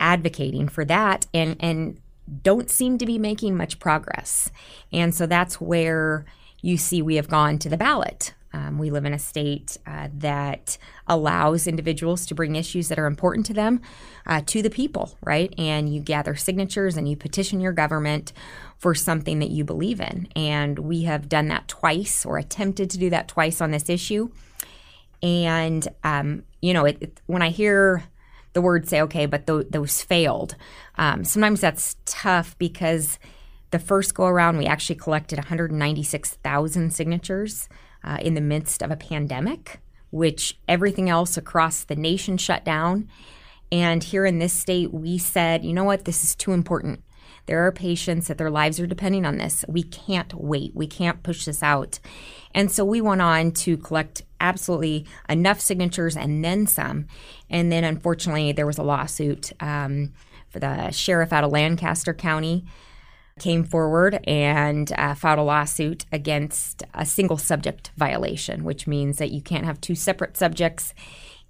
[0.00, 2.00] advocating for that and and
[2.42, 4.50] don't seem to be making much progress.
[4.90, 6.24] And so that's where
[6.62, 8.32] you see we have gone to the ballot.
[8.54, 13.06] Um, we live in a state uh, that allows individuals to bring issues that are
[13.06, 13.80] important to them
[14.26, 15.52] uh, to the people, right?
[15.58, 18.32] And you gather signatures and you petition your government
[18.78, 20.28] for something that you believe in.
[20.36, 24.30] And we have done that twice or attempted to do that twice on this issue.
[25.20, 28.04] And, um, you know, it, it, when I hear
[28.52, 30.54] the word say, okay, but th- those failed,
[30.96, 33.18] um, sometimes that's tough because
[33.72, 37.68] the first go around, we actually collected 196,000 signatures
[38.04, 43.08] uh, in the midst of a pandemic, which everything else across the nation shut down.
[43.72, 47.02] And here in this state, we said, you know what, this is too important.
[47.46, 49.64] There are patients that their lives are depending on this.
[49.68, 50.74] We can't wait.
[50.74, 51.98] We can't push this out.
[52.54, 57.06] And so we went on to collect absolutely enough signatures and then some.
[57.50, 60.12] And then unfortunately, there was a lawsuit um,
[60.48, 62.64] for the sheriff out of Lancaster County
[63.38, 69.30] came forward and uh, filed a lawsuit against a single subject violation, which means that
[69.30, 70.94] you can't have two separate subjects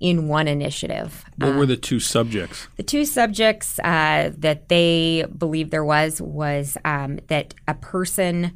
[0.01, 1.25] in one initiative.
[1.37, 2.69] What uh, were the two subjects?
[2.77, 8.53] The two subjects uh, that they believed there was was um, that a person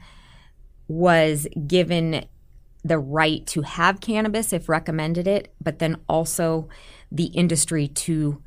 [0.88, 2.24] was given
[2.82, 6.68] the right to have cannabis if recommended it, but then also
[7.12, 8.42] the industry to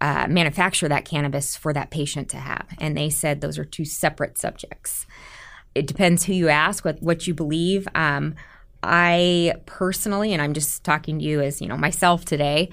[0.00, 2.66] uh, manufacture that cannabis for that patient to have.
[2.78, 5.06] And they said those are two separate subjects.
[5.74, 7.86] It depends who you ask, what, what you believe.
[7.94, 8.34] Um,
[8.82, 12.70] I personally, and I'm just talking to you as you know myself today,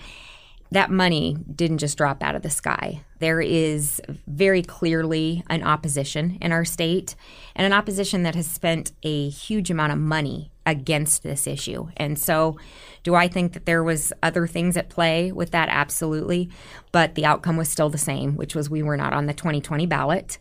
[0.72, 3.02] that money didn't just drop out of the sky.
[3.20, 7.16] There is very clearly an opposition in our state,
[7.56, 11.88] and an opposition that has spent a huge amount of money against this issue.
[11.98, 12.58] And so,
[13.02, 15.70] do I think that there was other things at play with that?
[15.70, 16.52] Absolutely.
[16.92, 19.86] But the outcome was still the same, which was we were not on the 2020
[19.86, 20.38] ballot.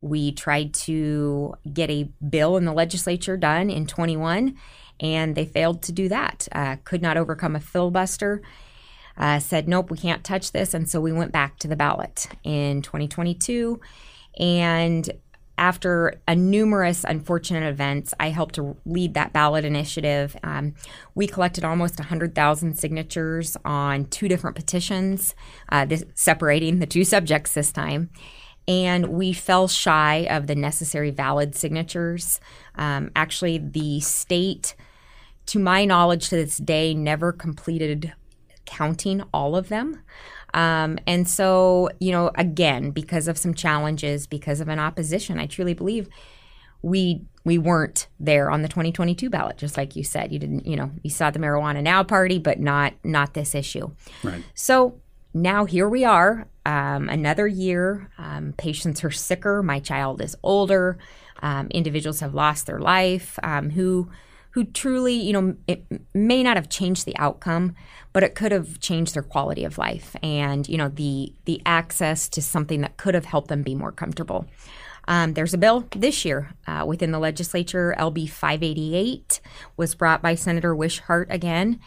[0.00, 4.54] We tried to get a bill in the legislature done in 21,
[5.00, 6.46] and they failed to do that.
[6.52, 8.42] Uh, could not overcome a filibuster
[9.16, 10.74] uh, said, nope, we can't touch this.
[10.74, 13.80] And so we went back to the ballot in 2022.
[14.38, 15.08] And
[15.56, 20.36] after a numerous unfortunate events, I helped to lead that ballot initiative.
[20.42, 20.74] Um,
[21.14, 25.34] we collected almost 100,000 signatures on two different petitions,
[25.70, 28.10] uh, this, separating the two subjects this time.
[28.66, 32.40] And we fell shy of the necessary valid signatures.
[32.76, 34.74] Um, actually, the state,
[35.46, 38.14] to my knowledge to this day, never completed
[38.64, 40.00] counting all of them.
[40.54, 45.46] Um, and so, you know, again, because of some challenges, because of an opposition, I
[45.46, 46.08] truly believe
[46.80, 50.32] we we weren't there on the 2022 ballot, just like you said.
[50.32, 53.90] You didn't, you know, you saw the marijuana now party, but not not this issue.
[54.22, 54.42] Right.
[54.54, 55.00] So
[55.34, 58.10] now here we are, um, another year.
[58.16, 59.62] Um, patients are sicker.
[59.62, 60.98] My child is older.
[61.42, 63.38] Um, individuals have lost their life.
[63.42, 64.08] Um, who
[64.54, 67.74] who truly, you know, it may not have changed the outcome,
[68.12, 72.28] but it could have changed their quality of life and, you know, the the access
[72.28, 74.46] to something that could have helped them be more comfortable.
[75.08, 79.40] Um, there's a bill this year uh, within the legislature, LB 588,
[79.76, 81.80] was brought by Senator Wishart again.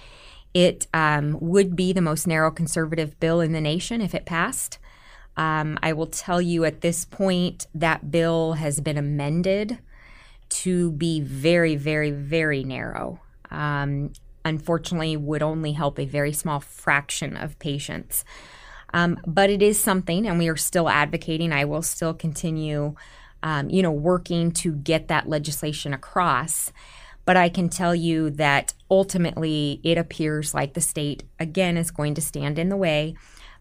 [0.54, 4.78] It um, would be the most narrow conservative bill in the nation if it passed.
[5.38, 9.80] Um, I will tell you at this point that bill has been amended
[10.50, 13.20] to be very, very, very narrow.
[13.52, 14.14] Um,
[14.46, 18.24] unfortunately, would only help a very small fraction of patients.
[18.94, 21.52] Um, but it is something, and we are still advocating.
[21.52, 22.96] I will still continue,
[23.44, 26.72] um, you know, working to get that legislation across.
[27.26, 32.14] But I can tell you that ultimately it appears like the state, again, is going
[32.16, 33.16] to stand in the way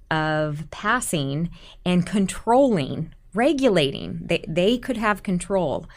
[0.08, 1.50] of passing
[1.84, 4.20] and controlling, regulating.
[4.22, 5.88] They, they could have control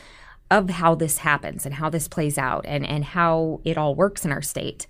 [0.52, 4.26] of how this happens and how this plays out and, and how it all works
[4.26, 4.88] in our state.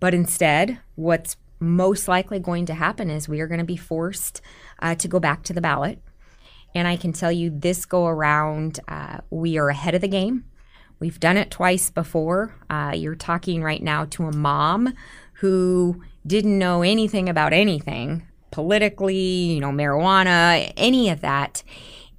[0.00, 4.40] But instead, what's most likely going to happen is we are going to be forced
[4.80, 6.00] uh, to go back to the ballot.
[6.74, 10.44] And I can tell you this go around, uh, we are ahead of the game.
[10.98, 12.54] We've done it twice before.
[12.68, 14.94] Uh, you're talking right now to a mom
[15.34, 21.62] who didn't know anything about anything politically, you know, marijuana, any of that.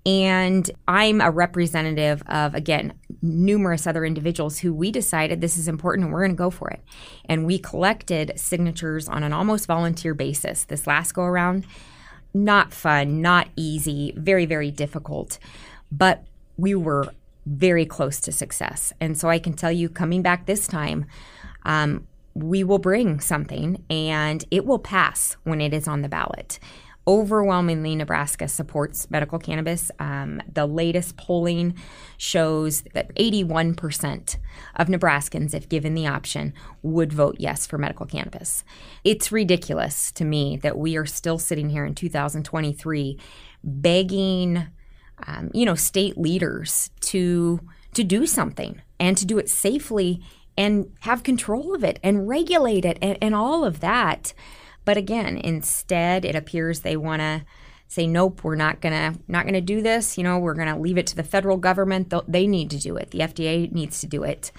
[0.07, 6.05] And I'm a representative of, again, numerous other individuals who we decided this is important
[6.05, 6.79] and we're going to go for it.
[7.25, 11.65] And we collected signatures on an almost volunteer basis this last go around.
[12.33, 15.39] Not fun, not easy, very, very difficult.
[15.91, 16.23] But
[16.55, 17.11] we were
[17.45, 18.93] very close to success.
[19.01, 21.05] And so I can tell you, coming back this time,
[21.65, 26.59] um, we will bring something and it will pass when it is on the ballot.
[27.07, 29.91] Overwhelmingly, Nebraska supports medical cannabis.
[29.97, 31.75] Um, the latest polling
[32.17, 34.35] shows that 81%
[34.75, 38.65] of Nebraskans, if given the option, would vote yes for medical cannabis.
[39.05, 43.17] It's ridiculous to me that we are still sitting here in 2023
[43.63, 44.67] begging
[45.25, 47.59] um, you know, state leaders to
[47.93, 50.21] to do something and to do it safely
[50.57, 54.33] and have control of it and regulate it and, and all of that.
[54.87, 57.43] But again, instead, it appears they want to
[57.89, 60.17] say, "Nope, we're not gonna not gonna do this.
[60.17, 62.13] You know, we're gonna leave it to the federal government.
[62.25, 63.11] They need to do it.
[63.11, 64.53] The FDA needs to do it."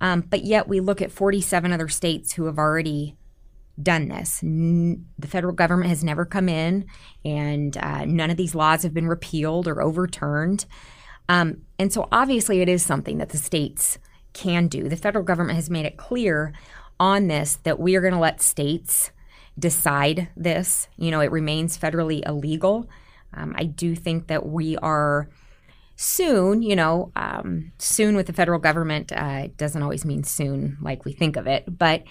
[0.00, 3.16] Um, but yet, we look at 47 other states who have already
[3.82, 4.42] done this.
[4.42, 6.86] N- the federal government has never come in,
[7.22, 10.64] and uh, none of these laws have been repealed or overturned.
[11.28, 13.98] Um, and so, obviously, it is something that the states
[14.32, 14.88] can do.
[14.88, 16.54] The federal government has made it clear
[16.98, 19.10] on this that we are going to let states
[19.58, 20.88] decide this.
[20.96, 22.88] You know, it remains federally illegal.
[23.34, 25.28] Um, I do think that we are
[25.96, 31.04] soon, you know, um, soon with the federal government uh, doesn't always mean soon like
[31.04, 32.04] we think of it, but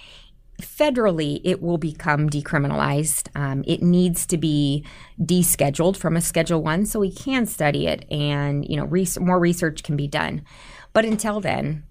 [0.62, 4.86] federally it will become decriminalized um, it needs to be
[5.20, 9.40] descheduled from a schedule one so we can study it and you know res- more
[9.40, 10.42] research can be done
[10.94, 11.84] but until then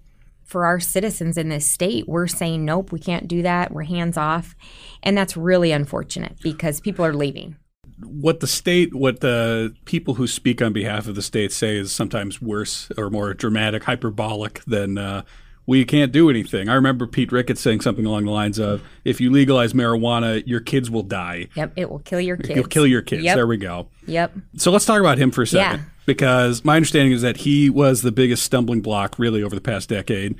[0.45, 3.71] for our citizens in this state we're saying nope we can't do that.
[3.71, 4.55] We're hands off.
[5.03, 7.57] And that's really unfortunate because people are leaving.
[7.99, 11.91] What the state, what the people who speak on behalf of the state say is
[11.91, 15.23] sometimes worse or more dramatic, hyperbolic than uh,
[15.67, 16.69] we can't do anything.
[16.69, 20.59] I remember Pete Ricketts saying something along the lines of, "If you legalize marijuana, your
[20.59, 22.55] kids will die." Yep, it will kill your kids.
[22.55, 23.23] You'll kill your kids.
[23.23, 23.35] Yep.
[23.35, 23.87] There we go.
[24.07, 24.35] Yep.
[24.57, 25.85] So let's talk about him for a second, Yeah.
[26.05, 29.89] because my understanding is that he was the biggest stumbling block really over the past
[29.89, 30.35] decade.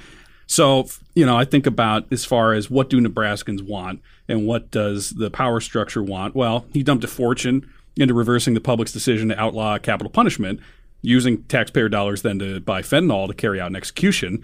[0.47, 4.69] So you know, I think about as far as what do Nebraskans want and what
[4.69, 6.35] does the power structure want.
[6.35, 7.65] Well, he dumped a fortune
[7.97, 10.59] into reversing the public's decision to outlaw capital punishment,
[11.01, 14.43] using taxpayer dollars then to buy fentanyl to carry out an execution.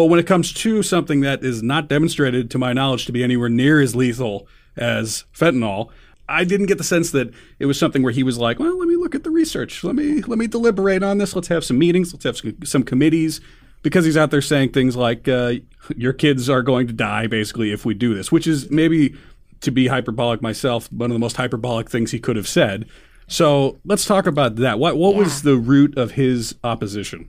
[0.00, 3.22] But when it comes to something that is not demonstrated, to my knowledge, to be
[3.22, 5.90] anywhere near as lethal as fentanyl,
[6.26, 8.88] I didn't get the sense that it was something where he was like, "Well, let
[8.88, 9.84] me look at the research.
[9.84, 11.36] Let me let me deliberate on this.
[11.36, 12.14] Let's have some meetings.
[12.14, 13.42] Let's have some, some committees."
[13.82, 15.56] Because he's out there saying things like, uh,
[15.94, 19.14] "Your kids are going to die, basically, if we do this," which is maybe
[19.60, 22.86] to be hyperbolic myself, one of the most hyperbolic things he could have said.
[23.26, 24.78] So let's talk about that.
[24.78, 27.28] What what was the root of his opposition?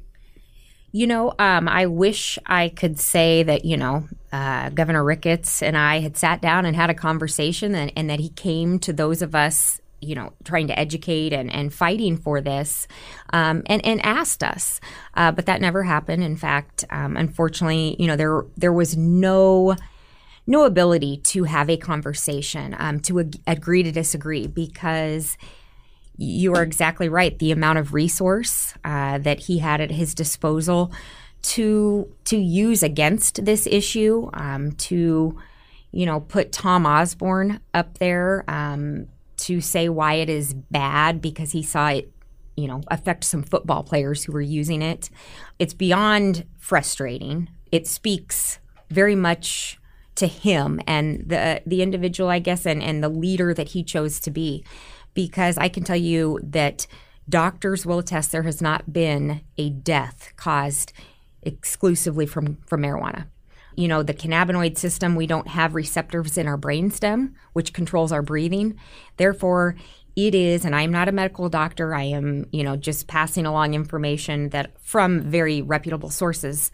[0.93, 5.77] You know, um, I wish I could say that, you know, uh, Governor Ricketts and
[5.77, 9.21] I had sat down and had a conversation and, and that he came to those
[9.21, 12.87] of us, you know, trying to educate and, and fighting for this
[13.31, 14.81] um, and, and asked us.
[15.13, 16.23] Uh, but that never happened.
[16.23, 19.75] In fact, um, unfortunately, you know, there, there was no
[20.47, 25.37] no ability to have a conversation, um, to ag- agree to disagree, because
[26.21, 27.37] you are exactly right.
[27.39, 30.91] The amount of resource uh, that he had at his disposal
[31.41, 35.37] to to use against this issue, um, to
[35.91, 41.51] you know put Tom Osborne up there um, to say why it is bad because
[41.51, 42.11] he saw it
[42.55, 45.09] you know affect some football players who were using it.
[45.57, 47.49] It's beyond frustrating.
[47.71, 48.59] It speaks
[48.91, 49.79] very much
[50.15, 54.19] to him and the the individual, I guess, and, and the leader that he chose
[54.19, 54.63] to be.
[55.13, 56.87] Because I can tell you that
[57.27, 60.93] doctors will attest there has not been a death caused
[61.41, 63.27] exclusively from, from marijuana.
[63.75, 68.21] You know, the cannabinoid system, we don't have receptors in our brainstem, which controls our
[68.21, 68.77] breathing.
[69.17, 69.75] Therefore,
[70.15, 73.73] it is, and I'm not a medical doctor, I am, you know, just passing along
[73.73, 76.71] information that from very reputable sources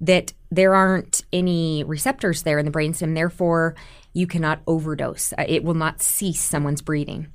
[0.00, 3.74] that there aren't any receptors there in the brainstem, therefore
[4.12, 5.32] you cannot overdose.
[5.32, 7.28] Uh, it will not cease someone's breathing.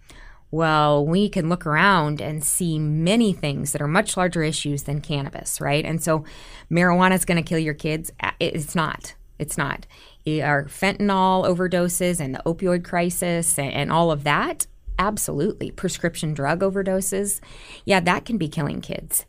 [0.51, 4.99] Well, we can look around and see many things that are much larger issues than
[4.99, 5.85] cannabis, right?
[5.85, 6.25] And so
[6.69, 8.11] marijuana is going to kill your kids.
[8.39, 9.15] It's not.
[9.39, 9.87] It's not.
[10.27, 14.67] Our fentanyl overdoses and the opioid crisis and, and all of that,
[14.99, 15.71] absolutely.
[15.71, 17.39] Prescription drug overdoses,
[17.85, 19.25] yeah, that can be killing kids.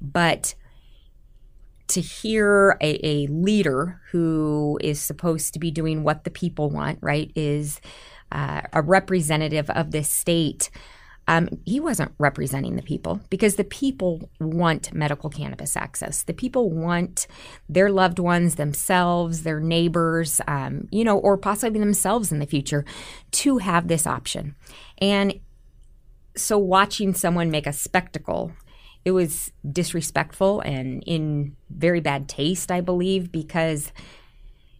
[0.00, 0.54] But
[1.88, 6.98] to hear a, a leader who is supposed to be doing what the people want,
[7.00, 7.80] right, is
[8.32, 10.70] uh, a representative of this state.
[11.28, 16.22] Um, he wasn't representing the people because the people want medical cannabis access.
[16.22, 17.26] The people want
[17.68, 22.84] their loved ones, themselves, their neighbors, um, you know, or possibly themselves in the future
[23.32, 24.54] to have this option.
[24.98, 25.40] And
[26.36, 28.52] so watching someone make a spectacle
[29.06, 33.92] it was disrespectful and in very bad taste, I believe, because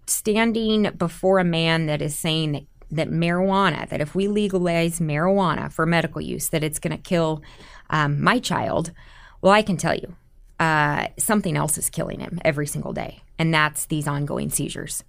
[0.08, 5.72] standing before a man that is saying that, that marijuana, that if we legalize marijuana
[5.72, 7.42] for medical use, that it's going to kill
[7.90, 8.92] um, my child,
[9.40, 10.14] well, I can tell you,
[10.58, 15.04] uh, something else is killing him every single day, and that's these ongoing seizures.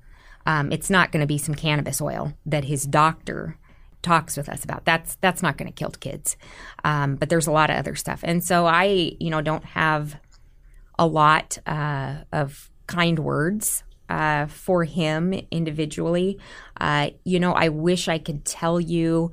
[0.45, 3.57] Um, it's not going to be some cannabis oil that his doctor
[4.01, 4.86] talks with us about.
[4.86, 6.38] That's that's not going to kill kids.
[6.84, 10.19] Um, but there's a lot of other stuff, and so I, you know, don't have
[10.99, 16.39] a lot uh, of kind words uh, for him individually.
[16.80, 19.32] Uh, you know, I wish I could tell you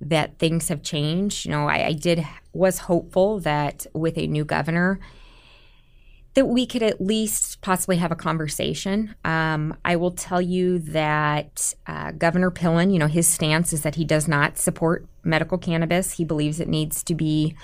[0.00, 1.46] that things have changed.
[1.46, 5.00] You know, I, I did was hopeful that with a new governor
[6.34, 9.14] that we could at least possibly have a conversation.
[9.24, 13.96] Um, I will tell you that uh, Governor Pillen, you know, his stance is that
[13.96, 16.12] he does not support medical cannabis.
[16.12, 17.54] He believes it needs to be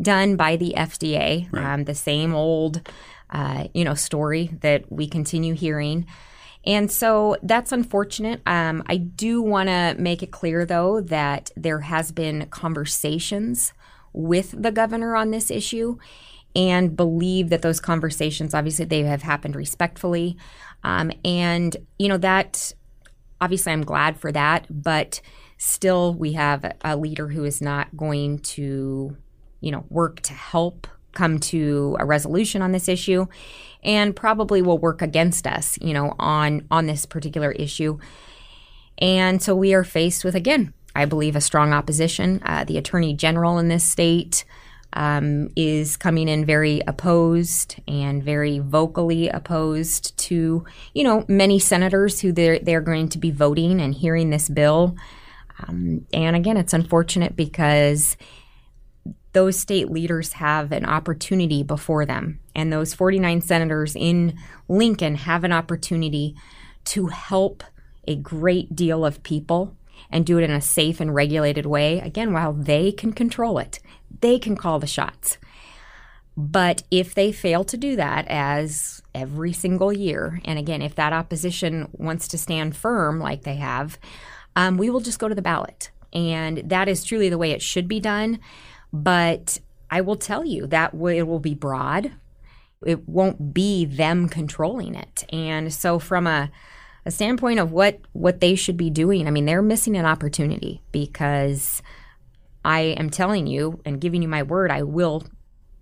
[0.00, 1.50] done by the FDA.
[1.50, 1.64] Right.
[1.64, 2.82] Um, the same old,
[3.30, 6.06] uh, you know, story that we continue hearing.
[6.66, 8.42] And so that's unfortunate.
[8.46, 13.72] Um, I do want to make it clear, though, that there has been conversations
[14.12, 15.96] with the governor on this issue
[16.56, 20.36] and believe that those conversations obviously they have happened respectfully
[20.82, 22.72] um, and you know that
[23.40, 25.20] obviously i'm glad for that but
[25.58, 29.16] still we have a leader who is not going to
[29.60, 33.26] you know work to help come to a resolution on this issue
[33.82, 37.98] and probably will work against us you know on on this particular issue
[38.98, 43.14] and so we are faced with again i believe a strong opposition uh, the attorney
[43.14, 44.44] general in this state
[44.92, 52.20] um, is coming in very opposed and very vocally opposed to, you know, many senators
[52.20, 54.96] who they're, they're going to be voting and hearing this bill.
[55.60, 58.16] Um, and again, it's unfortunate because
[59.32, 62.40] those state leaders have an opportunity before them.
[62.54, 64.36] And those 49 senators in
[64.68, 66.34] Lincoln have an opportunity
[66.86, 67.62] to help
[68.08, 69.76] a great deal of people
[70.10, 73.78] and do it in a safe and regulated way, again, while they can control it
[74.20, 75.38] they can call the shots.
[76.36, 81.12] But if they fail to do that, as every single year, and again, if that
[81.12, 83.98] opposition wants to stand firm like they have,
[84.56, 85.90] um, we will just go to the ballot.
[86.12, 88.40] And that is truly the way it should be done.
[88.92, 89.58] But
[89.90, 92.12] I will tell you that it will be broad.
[92.84, 95.24] It won't be them controlling it.
[95.32, 96.50] And so, from a,
[97.04, 100.82] a standpoint of what what they should be doing, I mean, they're missing an opportunity
[100.92, 101.82] because
[102.64, 105.26] I am telling you and giving you my word, I will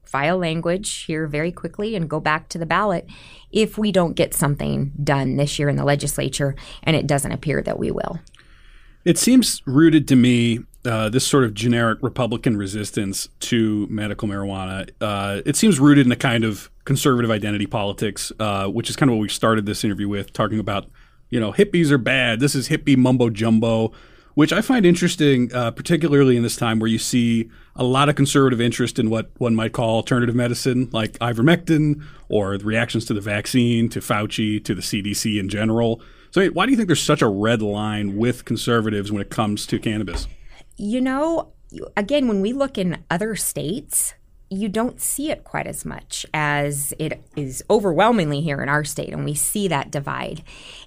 [0.05, 3.07] file language here very quickly and go back to the ballot
[3.53, 7.63] if we don't get something done this year in the legislature, and it doesn't appear
[7.63, 8.19] that we will.
[9.05, 10.61] It seems rooted to me.
[10.85, 14.89] Uh, this sort of generic Republican resistance to medical marijuana.
[15.01, 19.11] Uh, it seems rooted in a kind of conservative identity politics, uh, which is kind
[19.11, 20.87] of what we started this interview with, talking about,
[21.31, 22.39] you know, hippies are bad.
[22.39, 23.93] This is hippie mumbo jumbo
[24.39, 28.15] which I find interesting, uh, particularly in this time where you see a lot of
[28.15, 33.15] conservative interest in what one might call alternative medicine, like ivermectin or the reactions to
[33.15, 36.01] the vaccine, to Fauci, to the CDC in general.
[36.31, 39.67] So, why do you think there's such a red line with conservatives when it comes
[39.67, 40.29] to cannabis?
[40.79, 41.53] You know,
[41.97, 44.15] again, when we look in other states,
[44.49, 49.13] you don't see it quite as much as it is overwhelmingly here in our state,
[49.13, 50.43] and we see that divide.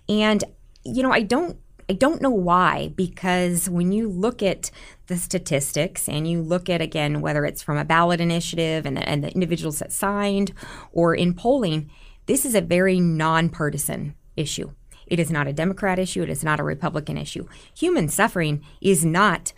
[0.10, 0.44] And,
[0.84, 4.72] you know, I don't I don't know why, because when you look at
[5.08, 9.08] the statistics and you look at, again, whether it's from a ballot initiative and the,
[9.10, 10.54] and the individuals that signed
[10.94, 11.92] or in polling,
[12.28, 14.72] this is a very nonpartisan issue.
[15.06, 16.24] It is not a Democrat issue.
[16.24, 17.46] It is not a Republican issue.
[17.78, 19.52] Human suffering is not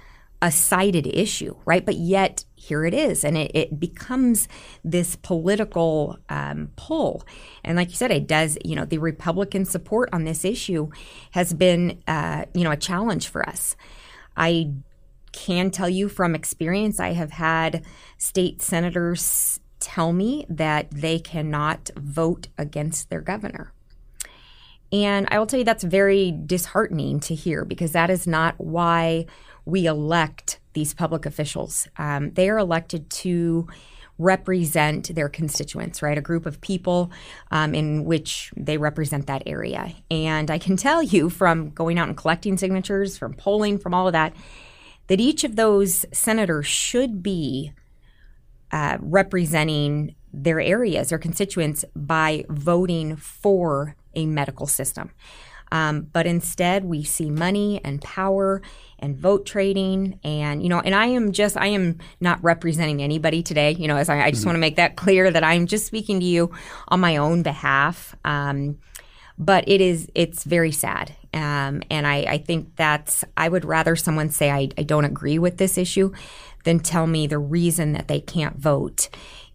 [0.43, 1.85] a cited issue, right?
[1.85, 4.49] But yet here it is, and it, it becomes
[4.83, 7.23] this political um, pull.
[7.63, 8.57] And like you said, it does.
[8.65, 10.89] You know, the Republican support on this issue
[11.31, 13.77] has been, uh, you know, a challenge for us.
[14.35, 14.73] I
[15.31, 17.85] can tell you from experience, I have had
[18.17, 23.71] state senators tell me that they cannot vote against their governor.
[24.91, 29.25] And I will tell you that's very disheartening to hear because that is not why
[29.65, 31.87] we elect these public officials.
[31.97, 33.67] Um, they are elected to
[34.19, 36.17] represent their constituents, right?
[36.17, 37.11] A group of people
[37.51, 39.93] um, in which they represent that area.
[40.11, 44.07] And I can tell you from going out and collecting signatures, from polling, from all
[44.07, 44.33] of that,
[45.07, 47.73] that each of those senators should be
[48.71, 55.11] uh, representing their areas, their constituents, by voting for a medical system.
[55.73, 58.61] Um, but instead, we see money and power
[58.99, 60.19] and vote trading.
[60.23, 63.71] And, you know, and I am just, I am not representing anybody today.
[63.71, 64.49] You know, as I, I just mm-hmm.
[64.49, 66.51] want to make that clear that I'm just speaking to you
[66.89, 68.15] on my own behalf.
[68.23, 68.77] Um,
[69.39, 71.15] but it is, it's very sad.
[71.33, 75.39] Um, and I, I think that's, I would rather someone say I, I don't agree
[75.39, 76.13] with this issue
[76.65, 79.09] than tell me the reason that they can't vote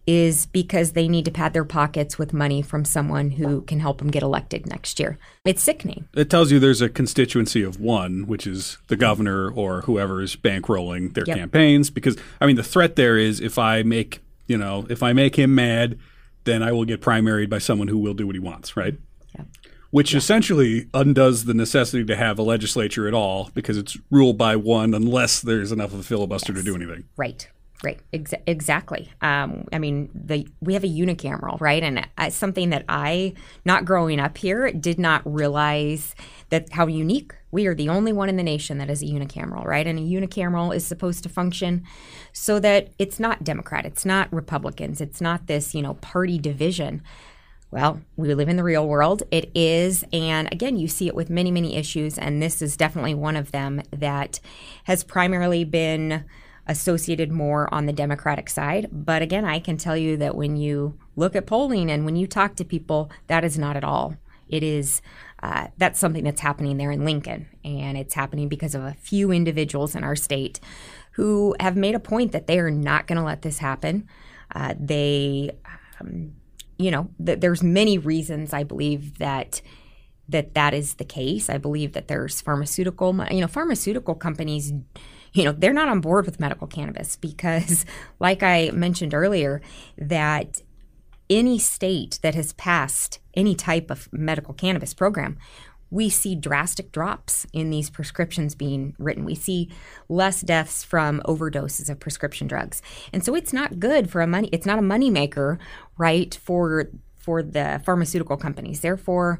[0.09, 3.99] is because they need to pad their pockets with money from someone who can help
[3.99, 5.19] them get elected next year.
[5.45, 6.07] It's sickening.
[6.15, 10.35] It tells you there's a constituency of one, which is the governor or whoever is
[10.35, 11.37] bankrolling their yep.
[11.37, 11.91] campaigns.
[11.91, 15.37] Because I mean, the threat there is if I make you know if I make
[15.37, 15.99] him mad,
[16.43, 18.97] then I will get primaried by someone who will do what he wants, right?
[19.35, 19.43] Yeah.
[19.91, 20.17] Which yeah.
[20.17, 24.95] essentially undoes the necessity to have a legislature at all because it's ruled by one
[24.95, 26.63] unless there's enough of a filibuster yes.
[26.63, 27.03] to do anything.
[27.15, 27.47] Right.
[27.81, 29.09] Right, Ex- exactly.
[29.21, 31.81] Um, I mean, the we have a unicameral, right?
[31.81, 36.13] And uh, something that I, not growing up here, did not realize
[36.49, 37.73] that how unique we are.
[37.73, 39.87] The only one in the nation that is a unicameral, right?
[39.87, 41.83] And a unicameral is supposed to function
[42.33, 47.01] so that it's not Democrat, it's not Republicans, it's not this you know party division.
[47.71, 49.23] Well, we live in the real world.
[49.31, 50.03] It is.
[50.11, 52.17] And again, you see it with many, many issues.
[52.17, 54.39] And this is definitely one of them that
[54.85, 56.25] has primarily been
[56.69, 58.87] associated more on the Democratic side.
[58.91, 62.27] But again, I can tell you that when you look at polling and when you
[62.27, 64.15] talk to people, that is not at all.
[64.47, 65.01] It is
[65.41, 69.31] uh, that's something that's happening there in Lincoln, and it's happening because of a few
[69.31, 70.59] individuals in our state
[71.13, 74.07] who have made a point that they are not going to let this happen.
[74.53, 75.51] Uh, they,
[75.99, 76.33] um,
[76.77, 79.61] you know, th- there's many reasons I believe that
[80.27, 81.49] that that is the case.
[81.49, 84.71] I believe that there's pharmaceutical, you know, pharmaceutical companies
[85.39, 87.85] you know, they're not on board with medical cannabis because,
[88.19, 89.61] like I mentioned earlier,
[89.97, 90.61] that
[91.29, 95.37] any state that has passed any type of medical cannabis program,
[95.89, 99.23] we see drastic drops in these prescriptions being written.
[99.23, 99.69] We see
[100.09, 102.81] less deaths from overdoses of prescription drugs.
[103.13, 105.57] And so it's not good for a money it's not a moneymaker,
[105.97, 108.81] right, for for the pharmaceutical companies.
[108.81, 109.39] Therefore,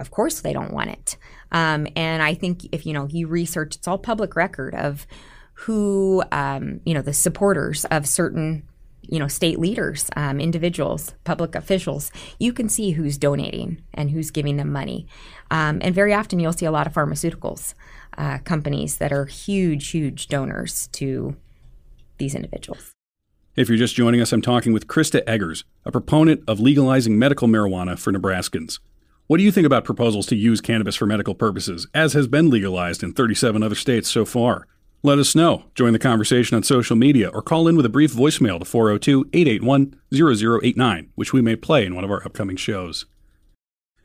[0.00, 1.16] of course they don't want it.
[1.50, 5.06] Um, and I think if you know you research, it's all public record of
[5.54, 8.62] who um, you know the supporters of certain
[9.02, 12.10] you know state leaders, um, individuals, public officials.
[12.38, 15.06] You can see who's donating and who's giving them money.
[15.50, 17.74] Um, and very often you'll see a lot of pharmaceuticals
[18.16, 21.36] uh, companies that are huge, huge donors to
[22.18, 22.92] these individuals.
[23.54, 27.48] If you're just joining us, I'm talking with Crista Eggers, a proponent of legalizing medical
[27.48, 28.78] marijuana for Nebraskans.
[29.32, 32.50] What do you think about proposals to use cannabis for medical purposes, as has been
[32.50, 34.66] legalized in 37 other states so far?
[35.02, 35.64] Let us know.
[35.74, 39.30] Join the conversation on social media or call in with a brief voicemail to 402
[39.32, 43.06] 881 0089, which we may play in one of our upcoming shows.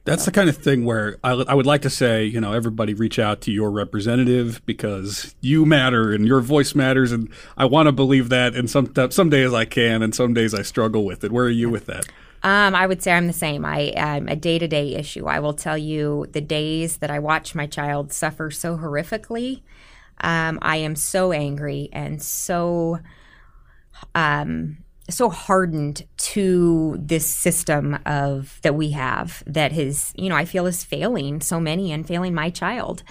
[0.05, 2.93] That's the kind of thing where I, I, would like to say, you know, everybody
[2.93, 7.11] reach out to your representative because you matter and your voice matters.
[7.11, 8.55] And I want to believe that.
[8.55, 11.33] And some, some days I can, and some days I struggle with it.
[11.33, 12.05] Where are you with that?
[12.47, 13.65] Um, I would say I'm the same.
[13.65, 15.25] I, am a day to day issue.
[15.25, 19.63] I will tell you the days that I watch my child suffer so horrifically.
[20.21, 22.99] Um, I am so angry and so
[24.15, 24.77] um,
[25.09, 30.67] so hardened to this system of that we have that has you know I feel
[30.67, 33.03] is failing so many and failing my child.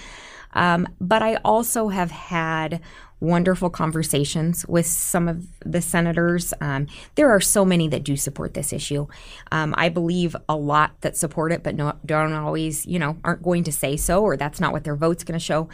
[0.55, 2.80] Um, but I also have had
[3.21, 6.53] wonderful conversations with some of the senators.
[6.61, 9.07] Um, there are so many that do support this issue.
[9.51, 13.43] Um, I believe a lot that support it, but no, don't always, you know, aren't
[13.43, 15.69] going to say so, or that's not what their vote's going to show.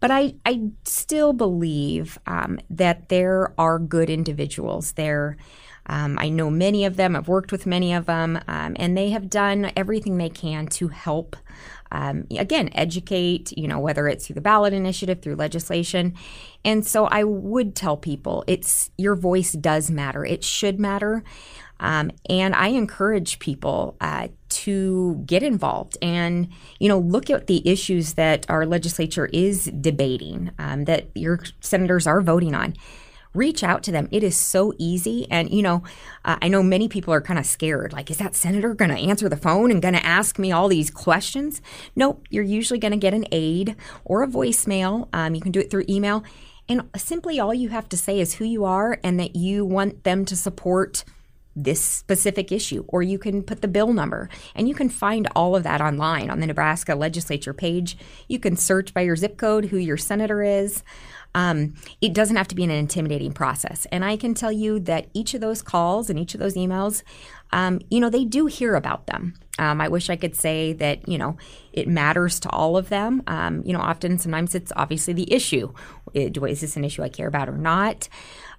[0.00, 5.36] But I, I still believe um, that there are good individuals there
[5.86, 9.10] Um, I know many of them, I've worked with many of them, um, and they
[9.10, 11.36] have done everything they can to help.
[11.92, 16.14] Um, again, educate, you know, whether it's through the ballot initiative, through legislation.
[16.64, 20.24] And so I would tell people it's your voice does matter.
[20.24, 21.24] It should matter.
[21.80, 27.66] Um, and I encourage people uh, to get involved and, you know, look at the
[27.66, 32.74] issues that our legislature is debating, um, that your senators are voting on.
[33.32, 34.08] Reach out to them.
[34.10, 35.26] It is so easy.
[35.30, 35.84] And, you know,
[36.24, 37.92] uh, I know many people are kind of scared.
[37.92, 40.68] Like, is that senator going to answer the phone and going to ask me all
[40.68, 41.62] these questions?
[41.94, 42.26] Nope.
[42.30, 45.08] You're usually going to get an aide or a voicemail.
[45.12, 46.24] Um, you can do it through email.
[46.68, 50.04] And simply all you have to say is who you are and that you want
[50.04, 51.04] them to support
[51.56, 54.28] this specific issue, or you can put the bill number.
[54.54, 57.96] And you can find all of that online on the Nebraska legislature page.
[58.28, 60.84] You can search by your zip code who your senator is.
[61.34, 63.86] Um, it doesn't have to be an intimidating process.
[63.92, 67.02] And I can tell you that each of those calls and each of those emails,
[67.52, 69.34] um, you know, they do hear about them.
[69.58, 71.36] Um, I wish I could say that, you know,
[71.72, 73.22] it matters to all of them.
[73.26, 75.72] Um, you know, often, sometimes it's obviously the issue.
[76.14, 78.08] Do Is this an issue I care about or not?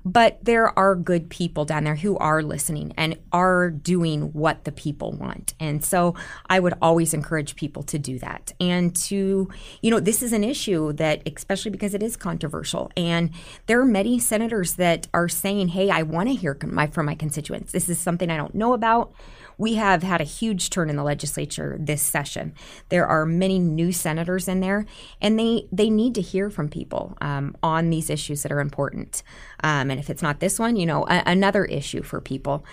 [0.04, 4.72] But there are good people down there who are listening and are doing what the
[4.72, 5.54] people want.
[5.60, 6.16] And so
[6.50, 9.50] I would always encourage people to do that and to,
[9.82, 12.92] you know, this is an issue that, especially because it is controversial.
[12.98, 13.32] And
[13.68, 17.16] there are many senators that are saying, hey, I want to hear my, from my
[17.16, 17.72] constituents.
[17.72, 19.14] This is something I don't know about
[19.62, 22.52] we have had a huge turn in the legislature this session.
[22.90, 24.88] There are many new senators in there,
[25.22, 29.22] and they they need to hear from people um, on these issues that are important.
[29.64, 32.66] Um, and if it's not this one, you know, a- another issue for people,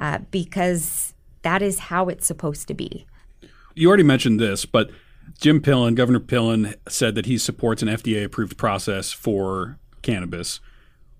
[0.00, 3.06] uh, because that is how it's supposed to be.
[3.74, 4.90] You already mentioned this, but
[5.40, 10.60] Jim Pillen, Governor Pillen, said that he supports an FDA approved process for cannabis.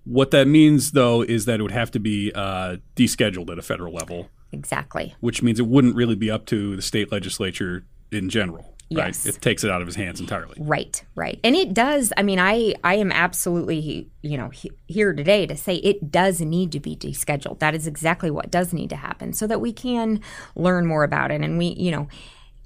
[0.04, 3.62] What that means, though, is that it would have to be uh, descheduled at a
[3.62, 4.28] federal level.
[4.54, 5.14] Exactly.
[5.20, 8.74] Which means it wouldn't really be up to the state legislature in general.
[8.90, 9.26] Yes.
[9.26, 10.56] It takes it out of his hands entirely.
[10.58, 11.40] Right, right.
[11.42, 15.56] And it does, I mean, I I am absolutely, you know, he, here today to
[15.56, 17.58] say it does need to be descheduled.
[17.58, 20.20] That is exactly what does need to happen so that we can
[20.54, 22.08] learn more about it and we, you know,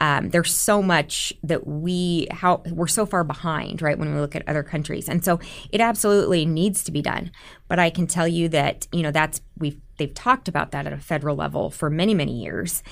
[0.01, 4.37] um, there's so much that we how we're so far behind right when we look
[4.37, 7.33] at other countries and so it absolutely needs to be done
[7.67, 10.93] but i can tell you that you know that's we've they've talked about that at
[10.93, 12.83] a federal level for many many years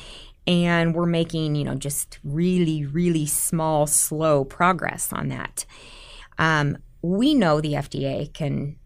[0.46, 5.64] and we're making you know just really really small slow progress on that
[6.38, 8.76] um, we know the fda can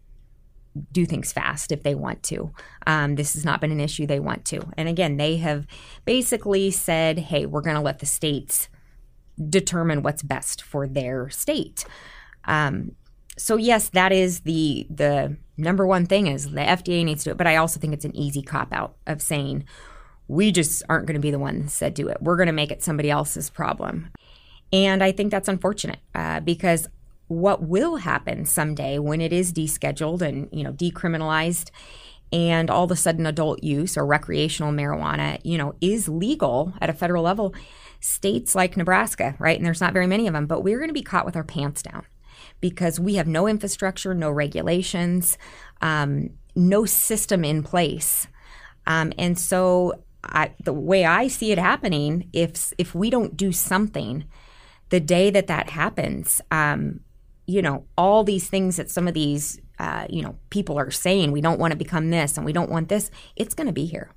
[0.91, 2.51] do things fast if they want to.
[2.87, 4.61] Um, this has not been an issue they want to.
[4.77, 5.67] And again, they have
[6.05, 8.69] basically said, hey, we're going to let the states
[9.49, 11.85] determine what's best for their state.
[12.45, 12.93] Um,
[13.37, 17.31] so yes, that is the the number one thing is the FDA needs to do
[17.31, 17.37] it.
[17.37, 19.65] But I also think it's an easy cop out of saying
[20.27, 22.17] we just aren't going to be the ones that do it.
[22.21, 24.09] We're going to make it somebody else's problem.
[24.73, 26.87] And I think that's unfortunate uh, because
[27.27, 31.69] what will happen someday when it is descheduled and you know decriminalized
[32.33, 36.89] and all of a sudden adult use or recreational marijuana you know is legal at
[36.89, 37.55] a federal level
[38.01, 40.93] states like nebraska right and there's not very many of them but we're going to
[40.93, 42.05] be caught with our pants down
[42.61, 45.37] because we have no infrastructure no regulations
[45.81, 48.27] um, no system in place
[48.87, 49.93] um, and so
[50.23, 54.25] I, the way i see it happening if if we don't do something
[54.89, 57.01] the day that that happens um,
[57.51, 61.31] you know, all these things that some of these, uh, you know, people are saying,
[61.31, 63.85] we don't want to become this and we don't want this, it's going to be
[63.85, 64.09] here.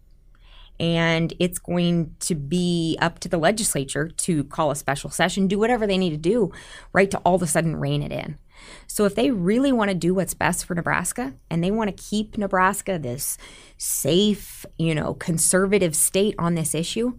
[0.80, 5.58] And it's going to be up to the legislature to call a special session, do
[5.58, 6.52] whatever they need to do,
[6.92, 8.38] right, to all of a sudden rein it in.
[8.86, 12.02] So if they really want to do what's best for Nebraska and they want to
[12.02, 13.36] keep Nebraska this
[13.76, 17.18] safe, you know, conservative state on this issue,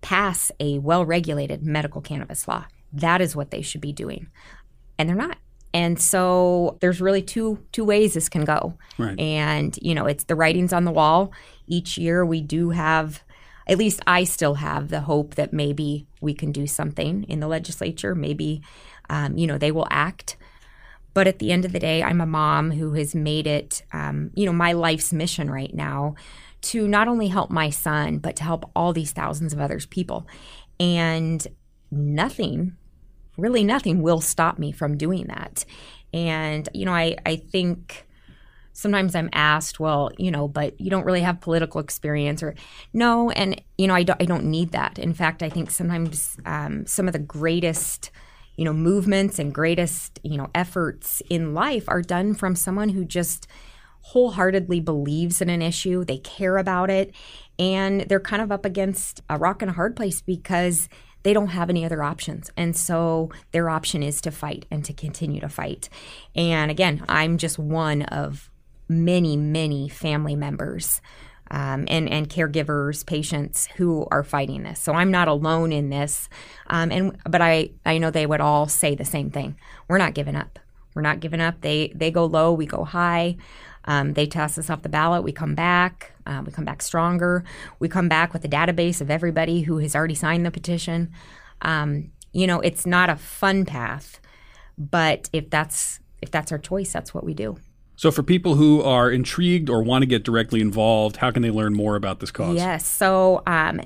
[0.00, 2.66] pass a well regulated medical cannabis law.
[2.92, 4.28] That is what they should be doing
[4.98, 5.38] and they're not.
[5.74, 8.78] And so there's really two two ways this can go.
[8.96, 9.18] Right.
[9.18, 11.32] And you know, it's the writings on the wall.
[11.66, 13.22] Each year we do have
[13.66, 17.48] at least I still have the hope that maybe we can do something in the
[17.48, 18.14] legislature.
[18.14, 18.62] Maybe
[19.10, 20.36] um, you know, they will act.
[21.12, 24.30] But at the end of the day, I'm a mom who has made it, um,
[24.34, 26.16] you know, my life's mission right now
[26.62, 30.26] to not only help my son, but to help all these thousands of others people.
[30.80, 31.46] And
[31.90, 32.76] nothing
[33.36, 35.64] really nothing will stop me from doing that.
[36.12, 38.06] And, you know, I, I think
[38.72, 42.54] sometimes I'm asked, well, you know, but you don't really have political experience or
[42.92, 43.30] no.
[43.30, 44.98] And, you know, I don't, I don't need that.
[44.98, 48.10] In fact, I think sometimes um, some of the greatest,
[48.56, 53.04] you know, movements and greatest, you know, efforts in life are done from someone who
[53.04, 53.46] just
[54.00, 57.14] wholeheartedly believes in an issue, they care about it,
[57.58, 60.90] and they're kind of up against a rock and a hard place because
[61.24, 62.50] they don't have any other options.
[62.56, 65.88] And so their option is to fight and to continue to fight.
[66.36, 68.50] And again, I'm just one of
[68.88, 71.00] many, many family members
[71.50, 74.80] um, and and caregivers, patients who are fighting this.
[74.80, 76.28] So I'm not alone in this.
[76.68, 79.56] Um, and but I I know they would all say the same thing.
[79.88, 80.58] We're not giving up.
[80.94, 81.60] We're not giving up.
[81.60, 83.36] They they go low, we go high.
[83.86, 85.22] Um, they toss us off the ballot.
[85.22, 86.12] We come back.
[86.26, 87.44] Uh, we come back stronger.
[87.78, 91.12] We come back with a database of everybody who has already signed the petition.
[91.62, 94.20] Um, you know, it's not a fun path,
[94.78, 97.58] but if that's if that's our choice, that's what we do.
[97.96, 101.50] So, for people who are intrigued or want to get directly involved, how can they
[101.50, 102.56] learn more about this cause?
[102.56, 102.86] Yes.
[102.86, 103.80] So, um,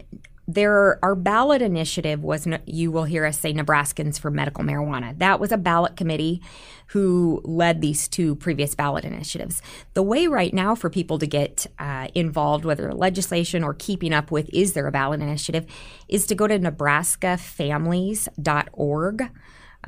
[0.49, 5.16] there, our ballot initiative was, you will hear us say Nebraskans for Medical Marijuana.
[5.18, 6.40] That was a ballot committee
[6.88, 9.61] who led these two previous ballot initiatives.
[9.92, 14.30] The way right now for people to get uh, involved, whether legislation or keeping up
[14.30, 15.66] with is there a ballot initiative,
[16.09, 19.30] is to go to nebraskafamilies.org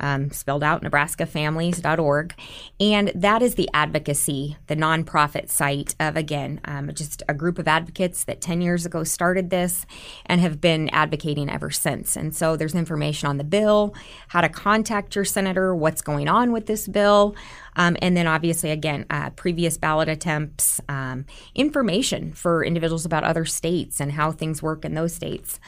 [0.01, 2.33] um, spelled out nebraskafamilies.org.
[2.79, 7.67] And that is the advocacy, the nonprofit site of, again, um, just a group of
[7.67, 9.85] advocates that 10 years ago started this
[10.25, 12.15] and have been advocating ever since.
[12.15, 13.95] And so there's information on the bill,
[14.27, 17.35] how to contact your senator, what's going on with this bill.
[17.75, 21.25] Um, and then obviously, again, uh, previous ballot attempts, um,
[21.55, 25.59] information for individuals about other states and how things work in those states.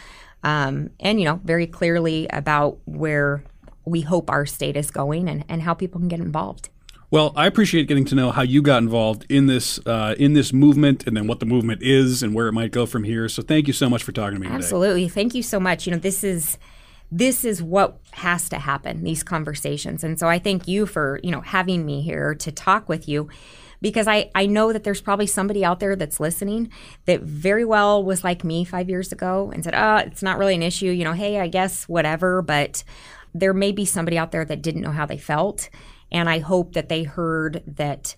[0.43, 3.43] Um, and, you know, very clearly about where
[3.85, 6.69] we hope our state is going and, and how people can get involved.
[7.13, 10.51] Well, I appreciate getting to know how you got involved in this uh, in this
[10.51, 13.29] movement, and then what the movement is, and where it might go from here.
[13.29, 14.47] So, thank you so much for talking to me.
[14.47, 15.13] Absolutely, today.
[15.13, 15.85] thank you so much.
[15.85, 16.57] You know, this is
[17.11, 19.03] this is what has to happen.
[19.03, 22.89] These conversations, and so I thank you for you know having me here to talk
[22.89, 23.29] with you,
[23.79, 26.71] because I I know that there's probably somebody out there that's listening
[27.05, 30.55] that very well was like me five years ago and said, "Oh, it's not really
[30.55, 32.83] an issue." You know, hey, I guess whatever, but
[33.33, 35.69] there may be somebody out there that didn't know how they felt.
[36.11, 38.15] And I hope that they heard that,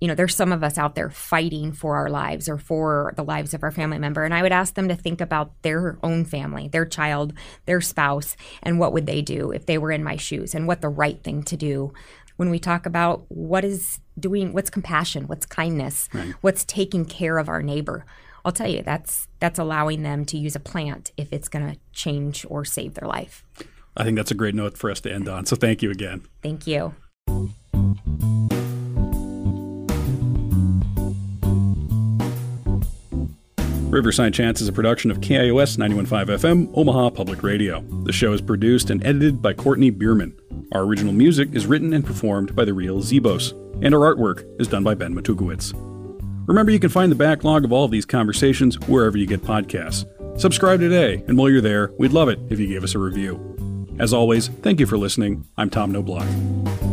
[0.00, 3.22] you know, there's some of us out there fighting for our lives or for the
[3.22, 4.24] lives of our family member.
[4.24, 7.32] And I would ask them to think about their own family, their child,
[7.66, 10.80] their spouse, and what would they do if they were in my shoes and what
[10.80, 11.92] the right thing to do
[12.36, 16.34] when we talk about what is doing what's compassion what's kindness right.
[16.40, 18.04] what's taking care of our neighbor
[18.44, 21.78] i'll tell you that's that's allowing them to use a plant if it's going to
[21.92, 23.44] change or save their life
[23.96, 25.46] I think that's a great note for us to end on.
[25.46, 26.22] So thank you again.
[26.42, 26.94] Thank you.
[33.92, 37.82] Riverside Chats is a production of KIOS 915 FM, Omaha Public Radio.
[38.04, 40.34] The show is produced and edited by Courtney Bierman.
[40.72, 43.52] Our original music is written and performed by the real Zebos,
[43.84, 45.74] and our artwork is done by Ben Matugowitz.
[46.48, 50.06] Remember, you can find the backlog of all of these conversations wherever you get podcasts.
[50.40, 53.51] Subscribe today, and while you're there, we'd love it if you gave us a review.
[54.02, 55.46] As always, thank you for listening.
[55.56, 56.91] I'm Tom Knoblauch.